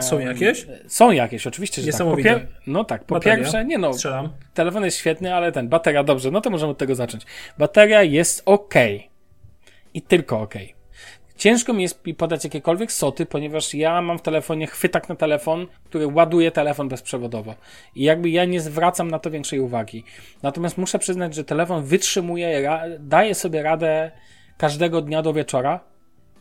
[0.00, 0.66] Są jakieś?
[0.86, 1.98] Są jakieś, oczywiście, że tak.
[1.98, 3.36] Po pier- no tak, po Bateria?
[3.36, 4.28] pierwsze, nie no, Strzelam.
[4.54, 7.22] telefon jest świetny, ale ten, bateria dobrze, no to możemy od tego zacząć.
[7.58, 8.74] Bateria jest ok.
[9.94, 10.54] I tylko ok.
[11.36, 16.06] Ciężko mi jest podać jakiekolwiek soty, ponieważ ja mam w telefonie chwytak na telefon, który
[16.06, 17.54] ładuje telefon bezprzewodowo.
[17.94, 20.04] I jakby ja nie zwracam na to większej uwagi.
[20.42, 24.10] Natomiast muszę przyznać, że telefon wytrzymuje, daje sobie radę
[24.56, 25.80] każdego dnia do wieczora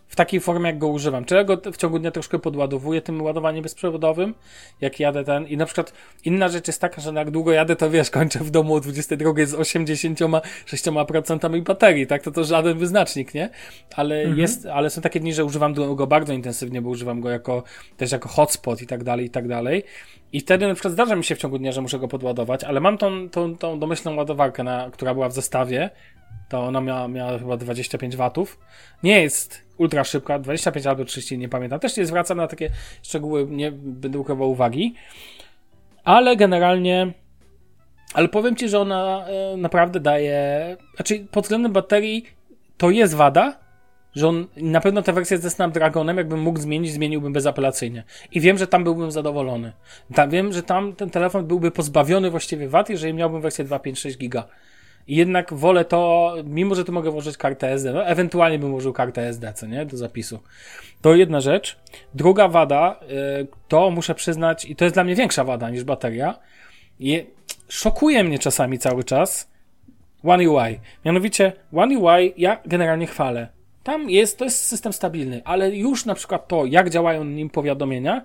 [0.07, 1.25] w takiej formie, jak go używam.
[1.25, 4.33] Czy ja go w ciągu dnia troszkę podładowuję tym ładowaniem bezprzewodowym,
[4.81, 5.47] jak jadę ten.
[5.47, 5.93] I na przykład
[6.25, 9.31] inna rzecz jest taka, że jak długo jadę, to wiesz, kończę w domu o 22
[9.45, 12.23] z 86% baterii, tak?
[12.23, 13.49] To to żaden wyznacznik, nie?
[13.95, 17.63] Ale jest, ale są takie dni, że używam go bardzo intensywnie, bo używam go jako,
[17.97, 19.83] też jako hotspot i tak dalej, i tak dalej.
[20.33, 22.79] I wtedy na przykład zdarza mi się w ciągu dnia, że muszę go podładować, ale
[22.79, 25.89] mam tą, tą, tą domyślną ładowarkę, na, która była w zestawie,
[26.49, 28.59] to ona miała, miała chyba 25 watów.
[29.03, 31.79] Nie jest ultra szybka, 25 albo 30, nie pamiętam.
[31.79, 32.69] Też nie zwracam na takie
[33.03, 34.95] szczegóły, nie będę ukrywał uwagi.
[36.03, 37.13] Ale generalnie,
[38.13, 42.25] ale powiem Ci, że ona e, naprawdę daje, znaczy pod względem baterii
[42.77, 43.67] to jest wada,
[44.15, 48.03] że on na pewno tę wersję ze Snapdragonem, jakbym mógł zmienić, zmieniłbym bezapelacyjnie.
[48.31, 49.73] I wiem, że tam byłbym zadowolony.
[50.13, 54.47] Ta, wiem, że tam ten telefon byłby pozbawiony właściwie wad, jeżeli miałbym wersję 256 giga.
[55.07, 58.93] I jednak wolę to, mimo że tu mogę włożyć kartę SD, no ewentualnie bym włożył
[58.93, 60.39] kartę SD, co nie, do zapisu.
[61.01, 61.79] To jedna rzecz.
[62.13, 62.99] Druga wada,
[63.41, 66.39] y, to muszę przyznać, i to jest dla mnie większa wada niż bateria,
[66.99, 67.25] je,
[67.67, 69.51] szokuje mnie czasami cały czas
[70.23, 70.79] One UI.
[71.05, 73.47] Mianowicie One UI ja generalnie chwalę.
[73.83, 78.21] Tam jest, to jest system stabilny, ale już na przykład to, jak działają nim powiadomienia,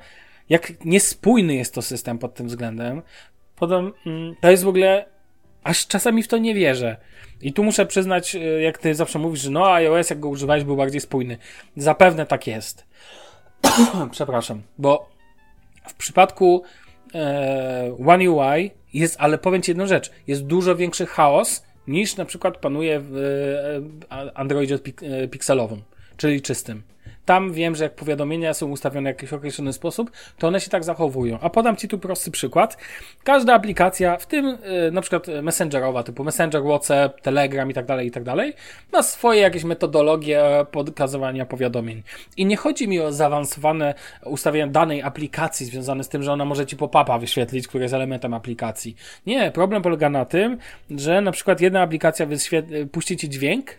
[0.48, 3.02] jak niespójny jest to system pod tym względem,
[3.56, 5.11] potem mm, to jest w ogóle
[5.64, 6.96] aż czasami w to nie wierzę.
[7.40, 10.64] I tu muszę przyznać, y, jak ty zawsze mówisz, że no iOS, jak go używałeś,
[10.64, 11.38] był bardziej spójny.
[11.76, 12.86] Zapewne tak jest.
[14.10, 15.08] Przepraszam, bo
[15.86, 16.62] w przypadku
[17.14, 22.24] e, One UI jest, ale powiem ci jedną rzecz, jest dużo większy chaos niż na
[22.24, 23.16] przykład panuje w
[24.10, 25.82] e, Androidzie e, pikselowym,
[26.16, 26.82] czyli czystym.
[27.24, 30.84] Tam wiem, że jak powiadomienia są ustawione w jakiś określony sposób, to one się tak
[30.84, 31.38] zachowują.
[31.40, 32.76] A podam Ci tu prosty przykład.
[33.24, 38.06] Każda aplikacja, w tym yy, na przykład messengerowa, typu Messenger, WhatsApp, Telegram i tak dalej,
[38.06, 38.52] i tak dalej,
[38.92, 42.02] ma swoje jakieś metodologie podkazywania powiadomień.
[42.36, 43.94] I nie chodzi mi o zaawansowane
[44.24, 48.34] ustawienie danej aplikacji związane z tym, że ona może Ci pop-upa wyświetlić, który jest elementem
[48.34, 48.96] aplikacji.
[49.26, 50.58] Nie, problem polega na tym,
[50.90, 52.26] że na przykład jedna aplikacja
[52.92, 53.70] puści Ci dźwięk,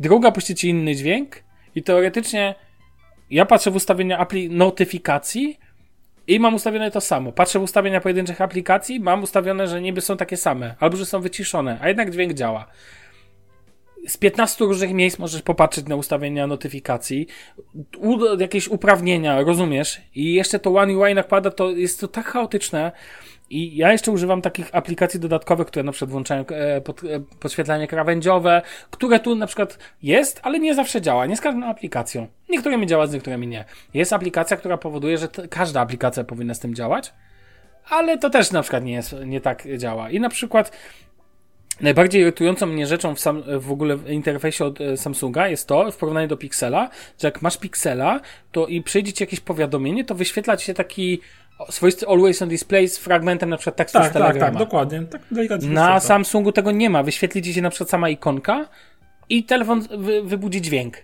[0.00, 2.54] druga puści Ci inny dźwięk, i teoretycznie
[3.30, 5.58] ja patrzę w ustawienia apli notyfikacji
[6.26, 7.32] i mam ustawione to samo.
[7.32, 11.20] Patrzę w ustawienia pojedynczych aplikacji, mam ustawione, że niby są takie same, albo że są
[11.20, 12.66] wyciszone, a jednak dźwięk działa.
[14.08, 17.26] Z 15 różnych miejsc możesz popatrzeć na ustawienia notyfikacji,
[17.98, 20.00] u, jakieś uprawnienia, rozumiesz?
[20.14, 22.92] I jeszcze to One UI nakłada, to jest to tak chaotyczne,
[23.50, 27.86] i ja jeszcze używam takich aplikacji dodatkowych, które na przykład włączają e, pod, e, podświetlanie
[27.86, 31.26] krawędziowe, które tu na przykład jest, ale nie zawsze działa.
[31.26, 32.26] Nie z każdą aplikacją.
[32.48, 33.64] Niektórymi działa, z niektórymi nie.
[33.94, 37.12] Jest aplikacja, która powoduje, że każda aplikacja powinna z tym działać,
[37.88, 40.10] ale to też na przykład nie, jest, nie tak działa.
[40.10, 40.72] I na przykład
[41.80, 45.92] Najbardziej irytującą mnie rzeczą w, sam, w ogóle w interfejsie od e, Samsunga jest to,
[45.92, 48.20] w porównaniu do Pixela, że jak masz Pixela,
[48.52, 51.20] to i przyjdzie ci jakieś powiadomienie, to wyświetla ci się taki
[51.70, 54.40] swoisty Always on Display z fragmentem na przykład tekstu tak, z Telegrama.
[54.40, 55.02] Tak, tak, dokładnie.
[55.02, 55.22] Tak,
[55.62, 57.02] na Samsungu tego nie ma.
[57.02, 58.68] Wyświetli ci się na przykład sama ikonka
[59.28, 60.96] i telefon wy, wybudzi dźwięk.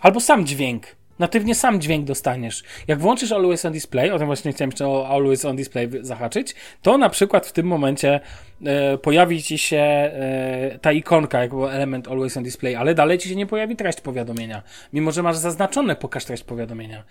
[0.00, 0.86] Albo sam dźwięk.
[1.18, 2.62] Natywnie sam dźwięk dostaniesz.
[2.88, 6.54] Jak włączysz Always on Display, o tym właśnie chciałem jeszcze o Always on Display zahaczyć,
[6.82, 8.20] to na przykład w tym momencie
[8.66, 13.28] e, pojawi ci się e, ta ikonka jako element Always on Display, ale dalej ci
[13.28, 14.62] się nie pojawi treść powiadomienia.
[14.92, 17.04] Mimo, że masz zaznaczone pokaż treść powiadomienia.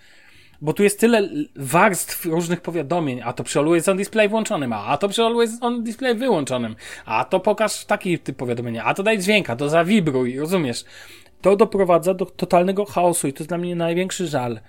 [0.60, 4.96] Bo tu jest tyle warstw różnych powiadomień, a to przy Always on Display włączonym, a
[4.96, 9.18] to przy Always on Display wyłączonym, a to pokaż taki typ powiadomienia, a to daj
[9.18, 10.84] dźwięka, to zawibruj, rozumiesz?
[11.40, 14.60] To doprowadza do totalnego chaosu i to jest dla mnie największy żal.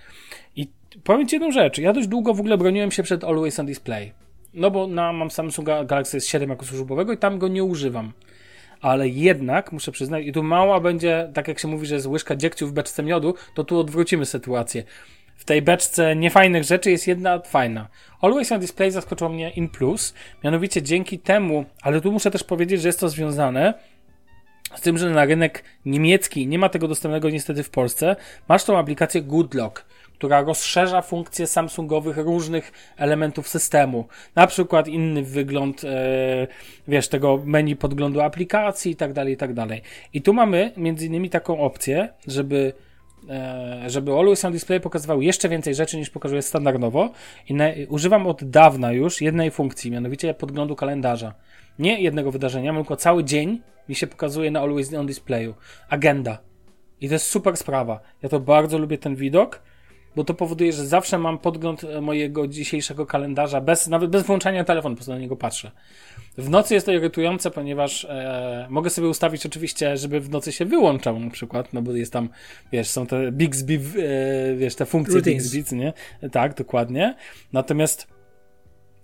[0.56, 0.68] I
[1.04, 4.14] powiem Ci jedną rzecz, ja dość długo w ogóle broniłem się przed Always on Display.
[4.54, 8.12] No bo na, mam Samsunga Galaxy S7 jako służbowego i tam go nie używam
[8.86, 12.36] ale jednak muszę przyznać, i tu mała będzie, tak jak się mówi, że jest łyżka
[12.36, 14.84] dziegciu w beczce miodu, to tu odwrócimy sytuację.
[15.36, 17.88] W tej beczce niefajnych rzeczy jest jedna fajna.
[18.22, 20.14] Always on Display zaskoczył mnie in plus,
[20.44, 23.74] mianowicie dzięki temu, ale tu muszę też powiedzieć, że jest to związane
[24.76, 28.16] z tym, że na rynek niemiecki nie ma tego dostępnego niestety w Polsce,
[28.48, 29.86] masz tą aplikację Goodlock,
[30.18, 34.08] która rozszerza funkcje Samsungowych różnych elementów systemu.
[34.36, 36.48] Na przykład inny wygląd, e,
[36.88, 39.82] wiesz, tego menu podglądu aplikacji i tak dalej, i tak dalej.
[40.14, 42.74] I tu mamy między innymi taką opcję, żeby
[43.30, 47.12] E, żeby Always on Display pokazywał jeszcze więcej rzeczy niż pokazuje standardowo
[47.50, 51.34] i na, używam od dawna już jednej funkcji, mianowicie podglądu kalendarza.
[51.80, 55.54] Nie jednego wydarzenia, tylko cały dzień mi się pokazuje na Always on Displayu.
[55.90, 56.38] Agenda.
[57.02, 58.00] I to jest super sprawa.
[58.22, 59.62] Ja to bardzo lubię ten widok
[60.16, 64.64] bo to powoduje, że zawsze mam podgląd e, mojego dzisiejszego kalendarza, bez, nawet bez włączania
[64.64, 65.72] telefonu, po prostu na niego patrzę.
[66.38, 70.66] W nocy jest to irytujące, ponieważ e, mogę sobie ustawić oczywiście, żeby w nocy się
[70.66, 72.30] wyłączał na przykład, no bo jest tam,
[72.72, 75.54] wiesz, są te Bixby, e, wiesz, te funkcje Routines.
[75.54, 75.94] Bixby, nie?
[76.32, 77.16] Tak, dokładnie.
[77.54, 78.16] Natomiast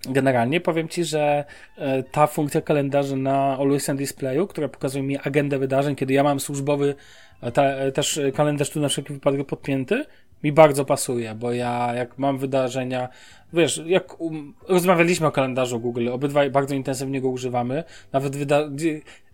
[0.09, 1.45] Generalnie powiem Ci, że
[1.78, 6.24] e, ta funkcja kalendarza na Always on Displayu, która pokazuje mi agendę wydarzeń, kiedy ja
[6.24, 6.95] mam służbowy
[7.41, 10.05] e, te, też kalendarz tu na wszelki wypadek podpięty,
[10.44, 13.10] mi bardzo pasuje, bo ja jak mam wydarzenia,
[13.54, 18.60] wiesz, jak um, rozmawialiśmy o kalendarzu Google, obydwaj bardzo intensywnie go używamy, nawet wyda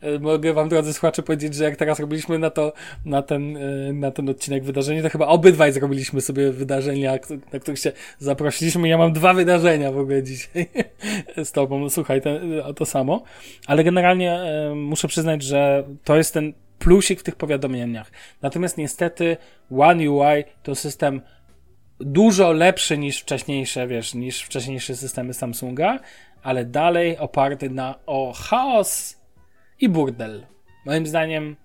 [0.01, 2.73] e, mogę wam drodzy słuchacze powiedzieć, że jak teraz robiliśmy na to,
[3.05, 7.17] na ten, e, na ten odcinek wydarzenie, to chyba obydwaj zrobiliśmy sobie wydarzenia,
[7.53, 8.87] na których się zaprosiliśmy.
[8.87, 10.65] Ja mam dwa wydarzenia w ogóle dzisiaj
[11.43, 12.41] z tobą, słuchaj, ten,
[12.75, 13.23] to samo,
[13.67, 18.11] ale generalnie e, muszę przyznać, że to jest ten plusik w tych powiadomieniach.
[18.41, 19.37] Natomiast niestety
[19.71, 21.21] One UI to system
[21.99, 25.99] dużo lepszy niż wcześniejsze, wiesz, niż wcześniejsze systemy Samsunga,
[26.43, 29.17] ale dalej oparty na o chaos
[29.79, 30.45] i burdel.
[30.85, 31.55] Moim zdaniem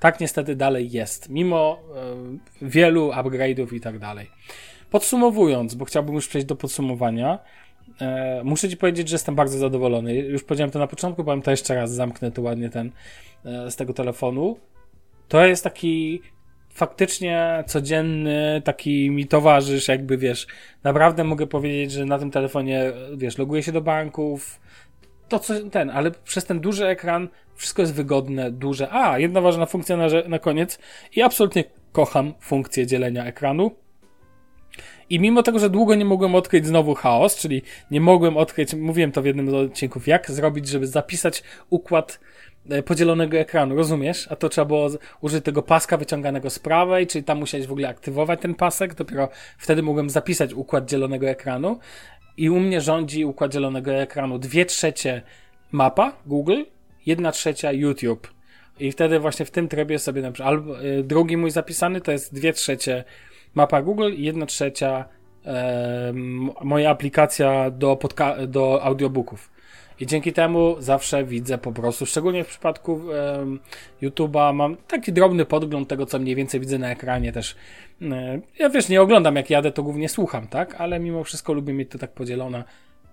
[0.00, 1.78] tak niestety dalej jest, mimo
[2.62, 4.30] y, wielu upgrade'ów i tak dalej.
[4.90, 7.38] Podsumowując, bo chciałbym już przejść do podsumowania,
[8.00, 10.14] e, muszę Ci powiedzieć, że jestem bardzo zadowolony.
[10.14, 12.90] Już powiedziałem to na początku, powiem to jeszcze raz, zamknę tu ładnie ten
[13.44, 14.56] e, z tego telefonu.
[15.28, 16.22] To jest taki
[16.70, 20.46] faktycznie codzienny, taki mi towarzysz, jakby wiesz,
[20.82, 24.60] naprawdę mogę powiedzieć, że na tym telefonie, wiesz, loguję się do banków,
[25.28, 28.88] to co ten, ale przez ten duży ekran wszystko jest wygodne, duże.
[28.90, 30.78] A, jedna ważna funkcja na, na koniec
[31.16, 33.83] i absolutnie kocham funkcję dzielenia ekranu.
[35.10, 39.12] I mimo tego, że długo nie mogłem odkryć znowu chaos, czyli nie mogłem odkryć, mówiłem
[39.12, 42.20] to w jednym z odcinków, jak zrobić, żeby zapisać układ
[42.70, 44.28] e, podzielonego ekranu, rozumiesz?
[44.30, 44.88] A to trzeba było
[45.20, 49.28] użyć tego paska wyciąganego z prawej, czyli tam musiałeś w ogóle aktywować ten pasek, dopiero
[49.58, 51.78] wtedy mogłem zapisać układ dzielonego ekranu.
[52.36, 55.22] I u mnie rządzi układ dzielonego ekranu dwie trzecie
[55.72, 56.62] mapa Google,
[57.06, 58.34] jedna trzecia YouTube.
[58.80, 62.12] I wtedy właśnie w tym trybie sobie na przykład, albo y, drugi mój zapisany to
[62.12, 63.04] jest dwie trzecie
[63.54, 65.04] mapa Google i jedna trzecia
[65.46, 66.12] e,
[66.62, 69.50] moja aplikacja do, podca- do audiobooków.
[70.00, 73.46] I dzięki temu zawsze widzę po prostu, szczególnie w przypadku e,
[74.02, 77.56] YouTube'a, mam taki drobny podgląd tego, co mniej więcej widzę na ekranie też.
[78.02, 80.80] E, ja wiesz, nie oglądam jak jadę, to głównie słucham, tak?
[80.80, 82.64] Ale mimo wszystko lubię mieć to tak podzielone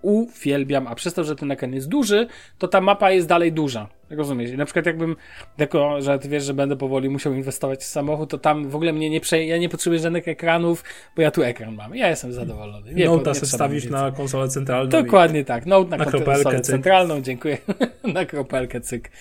[0.01, 2.27] uwielbiam, a przez to, że ten ekran jest duży,
[2.57, 3.87] to ta mapa jest dalej duża.
[4.09, 4.51] Rozumiesz?
[4.51, 5.15] I na przykład jakbym,
[5.57, 8.93] jako, że ty wiesz, że będę powoli musiał inwestować w samochód, to tam w ogóle
[8.93, 9.45] mnie nie prze...
[9.45, 10.83] ja nie potrzebuję żadnych ekranów,
[11.15, 11.95] bo ja tu ekran mam.
[11.95, 12.93] Ja jestem zadowolony.
[12.93, 14.89] Nie, Note'a sobie stawisz na konsolę centralną.
[14.89, 15.45] Dokładnie i...
[15.45, 15.65] tak.
[15.65, 16.61] Note na, na konsolę cyk.
[16.61, 17.57] centralną, dziękuję.
[18.13, 19.11] na kropelkę, cyk.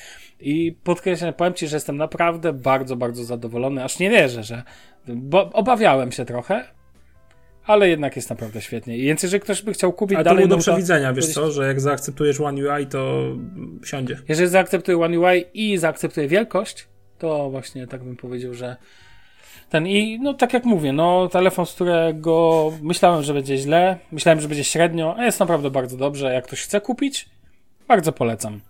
[0.41, 4.63] I podkreślam, powiem Ci, że jestem naprawdę bardzo, bardzo zadowolony, aż nie wierzę, że,
[5.07, 6.65] bo obawiałem się trochę,
[7.71, 8.99] ale jednak jest naprawdę świetnie.
[8.99, 10.43] I więc jeżeli ktoś by chciał kupić ale dalej...
[10.43, 13.23] to było do przewidzenia, wiesz co, że jak zaakceptujesz One UI, to
[13.85, 14.19] siądzie.
[14.29, 18.77] Jeżeli zaakceptuję One UI i zaakceptuję wielkość, to właśnie tak bym powiedział, że
[19.71, 24.41] ten i no tak jak mówię, no telefon, z którego myślałem, że będzie źle, myślałem,
[24.41, 26.33] że będzie średnio, a jest naprawdę bardzo dobrze.
[26.35, 27.29] Jak ktoś chce kupić,
[27.89, 28.61] bardzo polecam.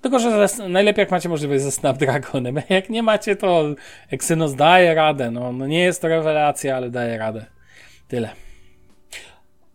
[0.00, 2.60] Tylko, że najlepiej jak macie możliwość ze Snapdragonem.
[2.68, 3.64] Jak nie macie, to
[4.10, 5.30] Exynos daje radę.
[5.30, 7.46] No, no nie jest to rewelacja, ale daje radę.
[8.12, 8.30] Tyle.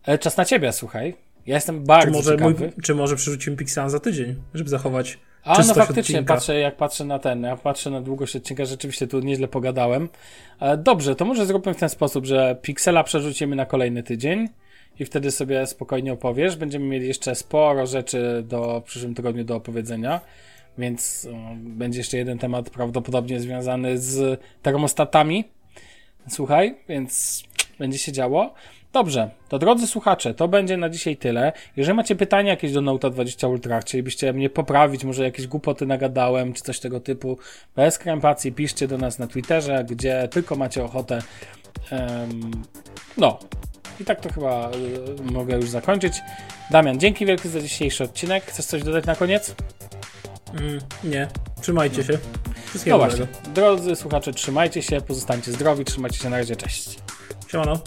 [0.05, 1.15] E, czas na ciebie, słuchaj.
[1.47, 2.65] Ja jestem bardzo czy może ciekawy.
[2.65, 6.33] Mój, czy może przerzucimy Pixela za tydzień, żeby zachować A no faktycznie, odcinka.
[6.33, 10.09] patrzę, jak patrzę na ten, ja patrzę na długość odcinka, rzeczywiście tu nieźle pogadałem.
[10.59, 14.49] E, dobrze, to może zróbmy w ten sposób, że Pixela przerzucimy na kolejny tydzień
[14.99, 16.55] i wtedy sobie spokojnie opowiesz.
[16.55, 20.21] Będziemy mieli jeszcze sporo rzeczy do w przyszłym tygodniu do opowiedzenia,
[20.77, 21.27] więc
[21.57, 25.49] będzie jeszcze jeden temat prawdopodobnie związany z termostatami.
[26.29, 27.43] Słuchaj, więc
[27.80, 28.53] będzie się działo.
[28.93, 31.53] Dobrze, to drodzy słuchacze, to będzie na dzisiaj tyle.
[31.78, 36.53] Jeżeli macie pytania jakieś do Note 20 Ultra, chcielibyście mnie poprawić, może jakieś głupoty nagadałem,
[36.53, 37.38] czy coś tego typu,
[37.75, 41.21] bez krępacji piszcie do nas na Twitterze, gdzie tylko macie ochotę.
[43.17, 43.39] No,
[43.99, 44.71] i tak to chyba
[45.30, 46.13] y, mogę już zakończyć.
[46.71, 48.45] Damian, dzięki wielkie za dzisiejszy odcinek.
[48.45, 49.55] Chcesz coś dodać na koniec?
[50.53, 51.28] Mm, nie.
[51.61, 52.17] Trzymajcie się.
[52.65, 53.28] Wszystkiego no właśnie.
[53.53, 57.07] Drodzy słuchacze, trzymajcie się, pozostańcie zdrowi, trzymajcie się na razie, cześć.
[57.48, 57.82] Ciao.